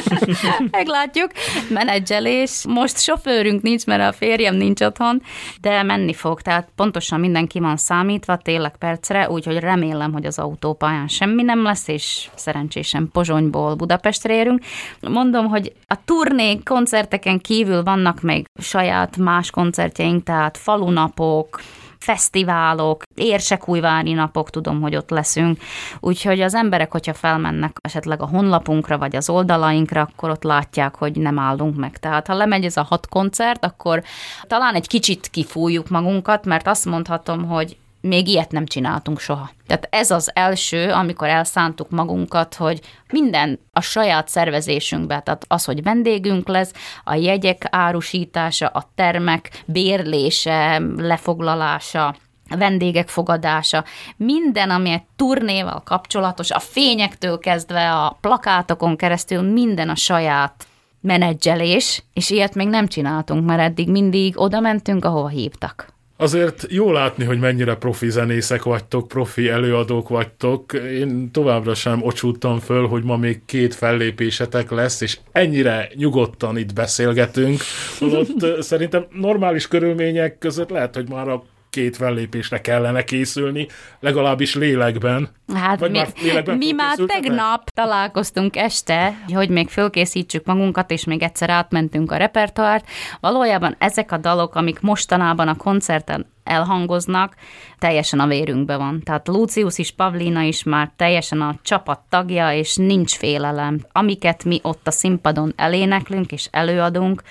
Meglátjuk. 0.70 1.30
Menedzselés. 1.68 2.64
Most 2.68 2.98
sofőrünk 2.98 3.62
nincs, 3.62 3.86
mert 3.86 4.02
a 4.02 4.16
férjem 4.16 4.54
nincs 4.54 4.80
otthon, 4.80 5.22
de 5.60 5.82
menni 5.82 6.12
fog. 6.14 6.40
Tehát 6.40 6.68
pontosan 6.76 7.20
mindenki 7.20 7.60
van 7.60 7.76
számítva, 7.76 8.36
tényleg 8.36 8.76
percre, 8.76 9.30
úgyhogy 9.30 9.58
remélem, 9.58 10.12
hogy 10.12 10.26
az 10.26 10.38
autópályán 10.38 11.08
semmi 11.08 11.42
nem 11.42 11.62
lesz, 11.62 11.88
és 11.88 12.28
szerencsésen 12.34 13.08
Pozsonyból 13.12 13.74
Budapestre 13.74 14.34
érünk. 14.34 14.64
Mondom, 15.00 15.46
hogy 15.46 15.72
a 15.86 16.04
turné 16.04 16.58
koncerteken 16.64 17.40
kívül 17.40 17.82
vannak 17.82 18.20
még 18.20 18.46
saját 18.58 19.16
más 19.16 19.50
koncertjeink, 19.50 20.24
tehát 20.24 20.56
falunapok, 20.56 21.60
fesztiválok, 22.06 23.02
érsekújvári 23.14 24.12
napok, 24.12 24.50
tudom, 24.50 24.80
hogy 24.80 24.96
ott 24.96 25.10
leszünk. 25.10 25.58
Úgyhogy 26.00 26.40
az 26.40 26.54
emberek, 26.54 26.92
hogyha 26.92 27.14
felmennek 27.14 27.76
esetleg 27.80 28.22
a 28.22 28.26
honlapunkra, 28.26 28.98
vagy 28.98 29.16
az 29.16 29.28
oldalainkra, 29.28 30.00
akkor 30.00 30.30
ott 30.30 30.42
látják, 30.42 30.94
hogy 30.94 31.16
nem 31.16 31.38
állunk 31.38 31.76
meg. 31.76 31.98
Tehát 31.98 32.26
ha 32.26 32.34
lemegy 32.34 32.64
ez 32.64 32.76
a 32.76 32.82
hat 32.82 33.08
koncert, 33.08 33.64
akkor 33.64 34.02
talán 34.42 34.74
egy 34.74 34.86
kicsit 34.86 35.28
kifújjuk 35.28 35.88
magunkat, 35.88 36.44
mert 36.44 36.66
azt 36.66 36.84
mondhatom, 36.84 37.46
hogy 37.46 37.76
még 38.06 38.28
ilyet 38.28 38.50
nem 38.50 38.66
csináltunk 38.66 39.20
soha. 39.20 39.50
Tehát 39.66 39.88
ez 39.90 40.10
az 40.10 40.30
első, 40.34 40.90
amikor 40.90 41.28
elszántuk 41.28 41.90
magunkat, 41.90 42.54
hogy 42.54 42.80
minden 43.12 43.60
a 43.72 43.80
saját 43.80 44.28
szervezésünkbe, 44.28 45.20
tehát 45.20 45.44
az, 45.48 45.64
hogy 45.64 45.82
vendégünk 45.82 46.48
lesz, 46.48 46.72
a 47.04 47.14
jegyek 47.14 47.66
árusítása, 47.70 48.66
a 48.66 48.90
termek 48.94 49.62
bérlése, 49.66 50.82
lefoglalása, 50.96 52.14
vendégek 52.48 53.08
fogadása, 53.08 53.84
minden, 54.16 54.70
ami 54.70 54.90
egy 54.90 55.02
turnéval 55.16 55.82
kapcsolatos, 55.84 56.50
a 56.50 56.58
fényektől 56.58 57.38
kezdve 57.38 57.92
a 57.92 58.18
plakátokon 58.20 58.96
keresztül, 58.96 59.52
minden 59.52 59.88
a 59.88 59.94
saját 59.94 60.66
menedzselés, 61.00 62.02
és 62.12 62.30
ilyet 62.30 62.54
még 62.54 62.68
nem 62.68 62.86
csináltunk, 62.86 63.46
mert 63.46 63.60
eddig 63.60 63.90
mindig 63.90 64.40
oda 64.40 64.60
mentünk, 64.60 65.04
ahova 65.04 65.28
hívtak. 65.28 65.95
Azért 66.18 66.66
jó 66.68 66.92
látni, 66.92 67.24
hogy 67.24 67.38
mennyire 67.38 67.74
profi 67.74 68.10
zenészek 68.10 68.62
vagytok, 68.62 69.08
profi 69.08 69.48
előadók 69.48 70.08
vagytok. 70.08 70.72
Én 70.72 71.30
továbbra 71.32 71.74
sem 71.74 72.02
ocsúttam 72.02 72.58
föl, 72.58 72.86
hogy 72.86 73.04
ma 73.04 73.16
még 73.16 73.40
két 73.44 73.74
fellépésetek 73.74 74.70
lesz, 74.70 75.00
és 75.00 75.18
ennyire 75.32 75.88
nyugodtan 75.94 76.58
itt 76.58 76.72
beszélgetünk. 76.72 77.60
Holott 77.98 78.62
szerintem 78.62 79.06
normális 79.12 79.68
körülmények 79.68 80.38
között 80.38 80.70
lehet, 80.70 80.94
hogy 80.94 81.08
már 81.08 81.28
a 81.28 81.44
két 81.76 81.96
fellépésre 81.96 82.60
kellene 82.60 83.04
készülni, 83.04 83.66
legalábbis 84.00 84.54
lélekben. 84.54 85.28
Hát 85.54 85.80
Vagy 85.80 85.90
mi, 85.90 85.98
már, 85.98 86.08
lélekben 86.22 86.56
mi 86.56 86.72
már 86.72 86.96
tegnap 87.06 87.70
találkoztunk 87.70 88.56
este, 88.56 89.24
hogy 89.32 89.48
még 89.48 89.68
fölkészítsük 89.68 90.44
magunkat, 90.44 90.90
és 90.90 91.04
még 91.04 91.22
egyszer 91.22 91.50
átmentünk 91.50 92.12
a 92.12 92.16
repertoárt. 92.16 92.88
Valójában 93.20 93.76
ezek 93.78 94.12
a 94.12 94.16
dalok, 94.16 94.54
amik 94.54 94.80
mostanában 94.80 95.48
a 95.48 95.56
koncerten 95.56 96.26
elhangoznak, 96.44 97.34
teljesen 97.78 98.20
a 98.20 98.26
vérünkbe 98.26 98.76
van. 98.76 99.02
Tehát 99.04 99.28
Lucius 99.28 99.78
is, 99.78 99.90
Pavlina 99.90 100.42
is 100.42 100.62
már 100.62 100.90
teljesen 100.96 101.40
a 101.40 101.58
csapat 101.62 102.00
tagja, 102.08 102.52
és 102.52 102.76
nincs 102.76 103.16
félelem. 103.16 103.80
Amiket 103.92 104.44
mi 104.44 104.60
ott 104.62 104.86
a 104.86 104.90
színpadon 104.90 105.52
eléneklünk 105.56 106.32
és 106.32 106.48
előadunk, 106.50 107.22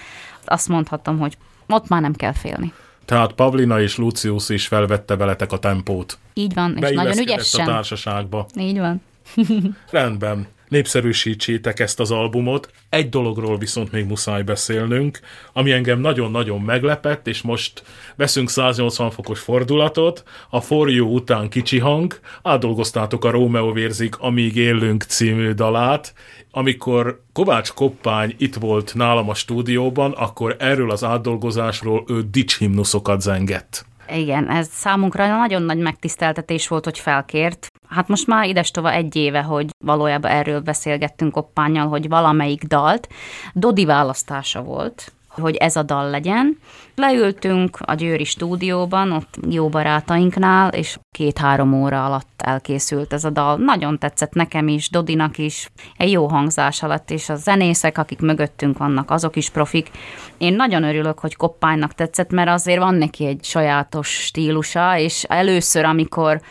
azt 0.45 0.67
mondhatom, 0.67 1.19
hogy 1.19 1.37
ott 1.67 1.87
már 1.87 2.01
nem 2.01 2.13
kell 2.13 2.33
félni. 2.33 2.73
Tehát 3.05 3.33
Pavlina 3.33 3.81
és 3.81 3.97
Lucius 3.97 4.49
is 4.49 4.67
felvette 4.67 5.15
veletek 5.15 5.51
a 5.51 5.59
tempót. 5.59 6.17
Így 6.33 6.53
van, 6.53 6.77
és 6.77 6.91
nagyon 6.91 7.17
ügyesen. 7.17 7.67
a 7.67 7.71
társaságba. 7.71 8.45
Így 8.59 8.79
van. 8.79 9.01
Rendben. 9.91 10.47
Népszerűsítsétek 10.67 11.79
ezt 11.79 11.99
az 11.99 12.11
albumot. 12.11 12.71
Egy 12.89 13.09
dologról 13.09 13.57
viszont 13.57 13.91
még 13.91 14.05
muszáj 14.05 14.43
beszélnünk, 14.43 15.19
ami 15.53 15.71
engem 15.71 15.99
nagyon-nagyon 15.99 16.61
meglepett, 16.61 17.27
és 17.27 17.41
most 17.41 17.83
veszünk 18.15 18.49
180 18.49 19.11
fokos 19.11 19.39
fordulatot. 19.39 20.23
A 20.49 20.61
For 20.61 20.89
You 20.89 21.07
után 21.07 21.49
kicsi 21.49 21.79
hang, 21.79 22.19
átdolgoztátok 22.43 23.25
a 23.25 23.29
Rómeó 23.29 23.71
vérzik, 23.71 24.17
amíg 24.17 24.55
élünk 24.55 25.03
című 25.03 25.51
dalát, 25.51 26.13
amikor 26.51 27.21
Kovács 27.33 27.71
Koppány 27.71 28.35
itt 28.37 28.55
volt 28.55 28.93
nálam 28.95 29.29
a 29.29 29.33
stúdióban, 29.33 30.11
akkor 30.11 30.55
erről 30.59 30.91
az 30.91 31.03
átdolgozásról 31.03 32.03
ő 32.07 32.21
dicshimnuszokat 32.31 33.21
zengett. 33.21 33.85
Igen, 34.09 34.49
ez 34.49 34.67
számunkra 34.71 35.27
nagyon 35.27 35.61
nagy 35.61 35.77
megtiszteltetés 35.77 36.67
volt, 36.67 36.83
hogy 36.83 36.99
felkért. 36.99 37.67
Hát 37.89 38.07
most 38.07 38.27
már 38.27 38.47
idestova 38.47 38.91
egy 38.91 39.15
éve, 39.15 39.41
hogy 39.41 39.69
valójában 39.85 40.31
erről 40.31 40.59
beszélgettünk 40.59 41.31
Koppányjal, 41.31 41.87
hogy 41.87 42.07
valamelyik 42.07 42.63
dalt 42.63 43.07
Dodi 43.53 43.85
választása 43.85 44.63
volt, 44.63 45.11
hogy 45.39 45.55
ez 45.55 45.75
a 45.75 45.83
dal 45.83 46.09
legyen. 46.09 46.57
Leültünk 46.95 47.77
a 47.85 47.93
Győri 47.93 48.23
stúdióban, 48.23 49.11
ott 49.11 49.37
jó 49.49 49.69
barátainknál, 49.69 50.69
és 50.69 50.97
két-három 51.11 51.73
óra 51.73 52.05
alatt 52.05 52.41
elkészült 52.43 53.13
ez 53.13 53.23
a 53.23 53.29
dal. 53.29 53.57
Nagyon 53.57 53.99
tetszett 53.99 54.33
nekem 54.33 54.67
is, 54.67 54.89
Dodinak 54.89 55.37
is, 55.37 55.69
egy 55.97 56.11
jó 56.11 56.27
hangzás 56.27 56.83
alatt, 56.83 57.11
és 57.11 57.29
a 57.29 57.35
zenészek, 57.35 57.97
akik 57.97 58.19
mögöttünk 58.19 58.77
vannak, 58.77 59.11
azok 59.11 59.35
is 59.35 59.49
profik. 59.49 59.89
Én 60.37 60.53
nagyon 60.53 60.83
örülök, 60.83 61.19
hogy 61.19 61.35
Koppánynak 61.35 61.93
tetszett, 61.93 62.31
mert 62.31 62.49
azért 62.49 62.79
van 62.79 62.95
neki 62.95 63.25
egy 63.25 63.43
sajátos 63.43 64.07
stílusa, 64.09 64.97
és 64.97 65.23
először, 65.23 65.85
amikor 65.85 66.41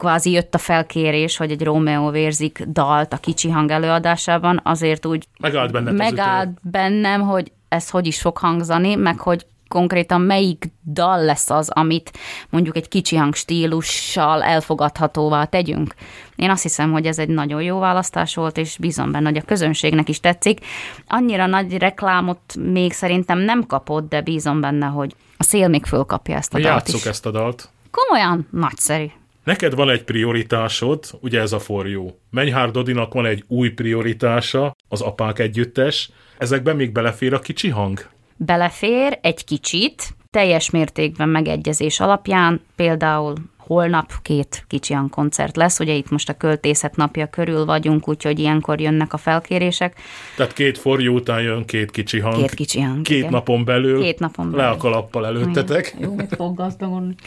kvázi 0.00 0.30
jött 0.30 0.54
a 0.54 0.58
felkérés, 0.58 1.36
hogy 1.36 1.50
egy 1.50 1.62
Romeo 1.62 2.10
vérzik 2.10 2.62
dalt 2.62 3.12
a 3.12 3.16
kicsi 3.16 3.50
hang 3.50 3.70
előadásában, 3.70 4.60
azért 4.64 5.06
úgy 5.06 5.26
megállt, 5.40 5.72
bennem, 5.72 5.94
megállt 5.94 6.58
bennem, 6.62 7.20
hogy 7.20 7.52
ez 7.70 7.90
hogy 7.90 8.06
is 8.06 8.20
fog 8.20 8.36
hangzani, 8.38 8.94
meg 8.94 9.18
hogy 9.18 9.46
konkrétan 9.68 10.20
melyik 10.20 10.64
dal 10.92 11.24
lesz 11.24 11.50
az, 11.50 11.68
amit 11.68 12.12
mondjuk 12.48 12.76
egy 12.76 12.88
kicsi 12.88 13.16
hangstílussal 13.16 14.42
elfogadhatóvá 14.42 15.44
tegyünk. 15.44 15.94
Én 16.36 16.50
azt 16.50 16.62
hiszem, 16.62 16.92
hogy 16.92 17.06
ez 17.06 17.18
egy 17.18 17.28
nagyon 17.28 17.62
jó 17.62 17.78
választás 17.78 18.34
volt, 18.34 18.56
és 18.56 18.76
bízom 18.78 19.12
benne, 19.12 19.28
hogy 19.28 19.38
a 19.38 19.42
közönségnek 19.42 20.08
is 20.08 20.20
tetszik. 20.20 20.60
Annyira 21.06 21.46
nagy 21.46 21.76
reklámot 21.78 22.56
még 22.58 22.92
szerintem 22.92 23.38
nem 23.38 23.66
kapott, 23.66 24.08
de 24.08 24.20
bízom 24.20 24.60
benne, 24.60 24.86
hogy 24.86 25.14
a 25.36 25.42
szél 25.42 25.68
még 25.68 25.84
fölkapja 25.84 26.36
ezt 26.36 26.54
a 26.54 26.56
Mi 26.56 26.62
dalt 26.62 26.74
játsszuk 26.74 27.00
is. 27.00 27.06
ezt 27.06 27.26
a 27.26 27.30
dalt. 27.30 27.68
Komolyan? 27.90 28.48
Nagyszerű. 28.50 29.06
Neked 29.50 29.74
van 29.74 29.90
egy 29.90 30.04
prioritásod, 30.04 31.04
ugye 31.20 31.40
ez 31.40 31.52
a 31.52 31.58
forjó. 31.58 32.18
Menyhár 32.30 32.70
Dodinak 32.70 33.14
van 33.14 33.26
egy 33.26 33.44
új 33.48 33.70
prioritása, 33.70 34.76
az 34.88 35.00
apák 35.00 35.38
együttes. 35.38 36.10
Ezekben 36.38 36.76
még 36.76 36.92
belefér 36.92 37.34
a 37.34 37.38
kicsi 37.38 37.68
hang? 37.68 38.08
Belefér 38.36 39.18
egy 39.22 39.44
kicsit, 39.44 40.16
teljes 40.30 40.70
mértékben 40.70 41.28
megegyezés 41.28 42.00
alapján, 42.00 42.60
például 42.76 43.34
holnap 43.74 44.12
két 44.22 44.64
kicsi 44.66 44.96
koncert 45.10 45.56
lesz, 45.56 45.80
ugye 45.80 45.92
itt 45.92 46.10
most 46.10 46.28
a 46.28 46.32
költészet 46.32 46.96
napja 46.96 47.26
körül 47.26 47.64
vagyunk, 47.64 48.08
úgyhogy 48.08 48.38
ilyenkor 48.38 48.80
jönnek 48.80 49.12
a 49.12 49.16
felkérések. 49.16 50.00
Tehát 50.36 50.52
két 50.52 50.78
forjú 50.78 51.14
után 51.14 51.42
jön 51.42 51.64
két 51.64 51.90
kicsi 51.90 52.18
hang. 52.18 52.36
Két 52.36 52.54
kicsi 52.54 52.80
hang, 52.80 53.02
Két 53.02 53.18
igen. 53.18 53.30
napon 53.30 53.64
belül. 53.64 54.02
Két 54.02 54.18
napon 54.18 54.50
belül. 54.50 54.66
Le 54.66 54.70
a 54.70 54.76
kalappal 54.76 55.26
előttetek. 55.26 55.94
Jó, 55.98 56.14
mit 56.14 56.34
fog 56.36 56.56
gazdagon. 56.56 57.14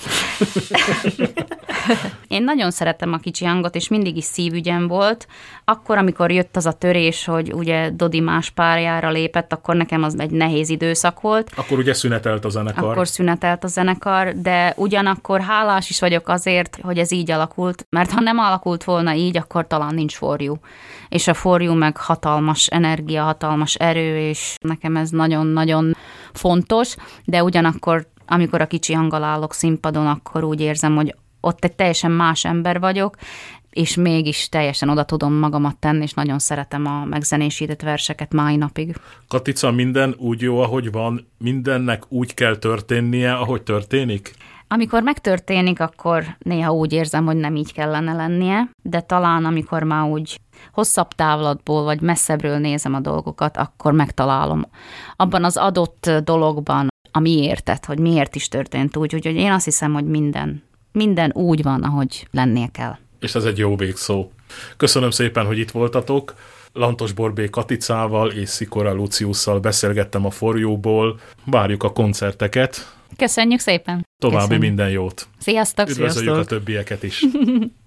Én 2.28 2.44
nagyon 2.44 2.72
szeretem 2.72 3.14
a 3.14 3.18
kicsi 3.18 3.46
hangot, 3.46 3.76
és 3.76 3.88
mindig 3.88 4.18
is 4.18 4.24
szívügyem 4.24 4.88
volt. 4.88 5.28
Akkor, 5.66 5.98
amikor 5.98 6.32
jött 6.32 6.56
az 6.56 6.66
a 6.66 6.72
törés, 6.72 7.26
hogy 7.26 7.54
ugye 7.54 7.90
Dodi 7.90 8.20
más 8.20 8.50
párjára 8.50 9.10
lépett, 9.10 9.54
akkor 9.54 9.76
nekem 9.76 10.04
az 10.04 10.20
egy 10.20 10.32
nehéz 10.32 10.70
időszak 10.70 11.22
volt. 11.22 11.52
Akkor 11.56 11.78
ugye 11.78 11.94
szünetelt 11.94 12.46
a 12.46 12.50
zenekar. 12.50 12.92
Akkor 12.92 13.08
szünetelt 13.08 13.64
a 13.64 13.68
zenekar, 13.68 14.34
de 14.42 14.74
ugyanakkor 14.78 15.42
hálás 15.42 15.90
is 15.90 16.00
vagyok 16.00 16.30
azért, 16.34 16.80
hogy 16.82 16.98
ez 16.98 17.12
így 17.12 17.32
alakult, 17.32 17.86
mert 17.90 18.12
ha 18.12 18.20
nem 18.20 18.38
alakult 18.38 18.84
volna 18.84 19.14
így, 19.14 19.38
akkor 19.38 19.68
talán 19.68 19.94
nincs 19.94 20.16
forjú. 20.16 20.60
És 21.10 21.28
a 21.28 21.34
forjú 21.34 21.74
meg 21.74 21.98
hatalmas 21.98 22.68
energia, 22.68 23.24
hatalmas 23.24 23.76
erő, 23.76 24.18
és 24.18 24.56
nekem 24.62 24.96
ez 24.96 25.10
nagyon-nagyon 25.10 25.96
fontos, 26.34 26.96
de 27.26 27.44
ugyanakkor 27.44 28.12
amikor 28.26 28.62
a 28.62 28.68
kicsi 28.68 28.94
hanggal 28.94 29.24
állok 29.24 29.54
színpadon, 29.54 30.08
akkor 30.08 30.44
úgy 30.44 30.62
érzem, 30.62 30.96
hogy 30.96 31.16
ott 31.40 31.64
egy 31.64 31.76
teljesen 31.76 32.12
más 32.12 32.46
ember 32.46 32.80
vagyok, 32.80 33.16
és 33.70 33.96
mégis 33.96 34.50
teljesen 34.50 34.90
oda 34.90 35.04
tudom 35.04 35.34
magamat 35.34 35.78
tenni, 35.78 36.04
és 36.04 36.14
nagyon 36.14 36.40
szeretem 36.40 36.86
a 36.86 37.06
megzenésített 37.06 37.82
verseket 37.82 38.34
mai 38.34 38.56
napig. 38.56 38.96
Katica, 39.28 39.72
minden 39.72 40.16
úgy 40.18 40.42
jó, 40.42 40.60
ahogy 40.60 40.92
van, 40.92 41.28
mindennek 41.38 42.04
úgy 42.10 42.34
kell 42.34 42.56
történnie, 42.56 43.34
ahogy 43.34 43.62
történik? 43.62 44.34
Amikor 44.74 45.04
megtörténik, 45.04 45.80
akkor 45.80 46.24
néha 46.40 46.72
úgy 46.72 46.94
érzem, 46.94 47.26
hogy 47.26 47.36
nem 47.36 47.56
így 47.56 47.74
kellene 47.74 48.14
lennie, 48.14 48.70
de 48.82 49.02
talán 49.02 49.46
amikor 49.46 49.84
már 49.84 50.10
úgy 50.10 50.40
hosszabb 50.72 51.08
távlatból 51.08 51.84
vagy 51.84 52.02
messzebbről 52.02 52.58
nézem 52.58 52.94
a 52.94 53.00
dolgokat, 53.00 53.58
akkor 53.58 53.92
megtalálom 53.92 54.66
abban 55.16 55.44
az 55.44 55.58
adott 55.58 56.10
dologban 56.24 56.88
a 57.12 57.20
miértet, 57.20 57.86
hogy 57.86 58.00
miért 58.00 58.36
is 58.36 58.48
történt 58.48 58.98
úgy. 58.98 59.16
Úgyhogy 59.16 59.36
én 59.36 59.52
azt 59.52 59.66
hiszem, 59.66 59.94
hogy 59.94 60.06
minden, 60.06 60.64
minden 60.92 61.32
úgy 61.34 61.64
van, 61.64 61.84
ahogy 61.84 62.28
lennie 62.32 62.68
kell. 62.68 62.98
És 63.20 63.36
ez 63.36 63.44
egy 63.44 63.58
jó 63.58 63.76
végszó. 63.76 64.32
Köszönöm 64.78 65.12
szépen, 65.12 65.46
hogy 65.46 65.58
itt 65.58 65.72
voltatok. 65.72 66.34
Lantos 66.74 67.12
Borbé 67.12 67.50
Katicával 67.50 68.32
és 68.32 68.50
Szikora 68.50 68.94
Luciusszal 68.94 69.60
beszélgettem 69.60 70.26
a 70.26 70.30
forjóból. 70.30 71.20
Várjuk 71.46 71.84
a 71.84 71.92
koncerteket. 71.92 73.02
Köszönjük 73.18 73.60
szépen! 73.60 74.08
További 74.18 74.42
Köszönjük. 74.42 74.62
minden 74.62 74.90
jót! 74.90 75.28
Sziasztok! 75.40 75.90
Üdvözöljük 75.90 76.34
Sziasztok. 76.34 76.46
a 76.46 76.60
többieket 76.60 77.04
is! 77.04 77.24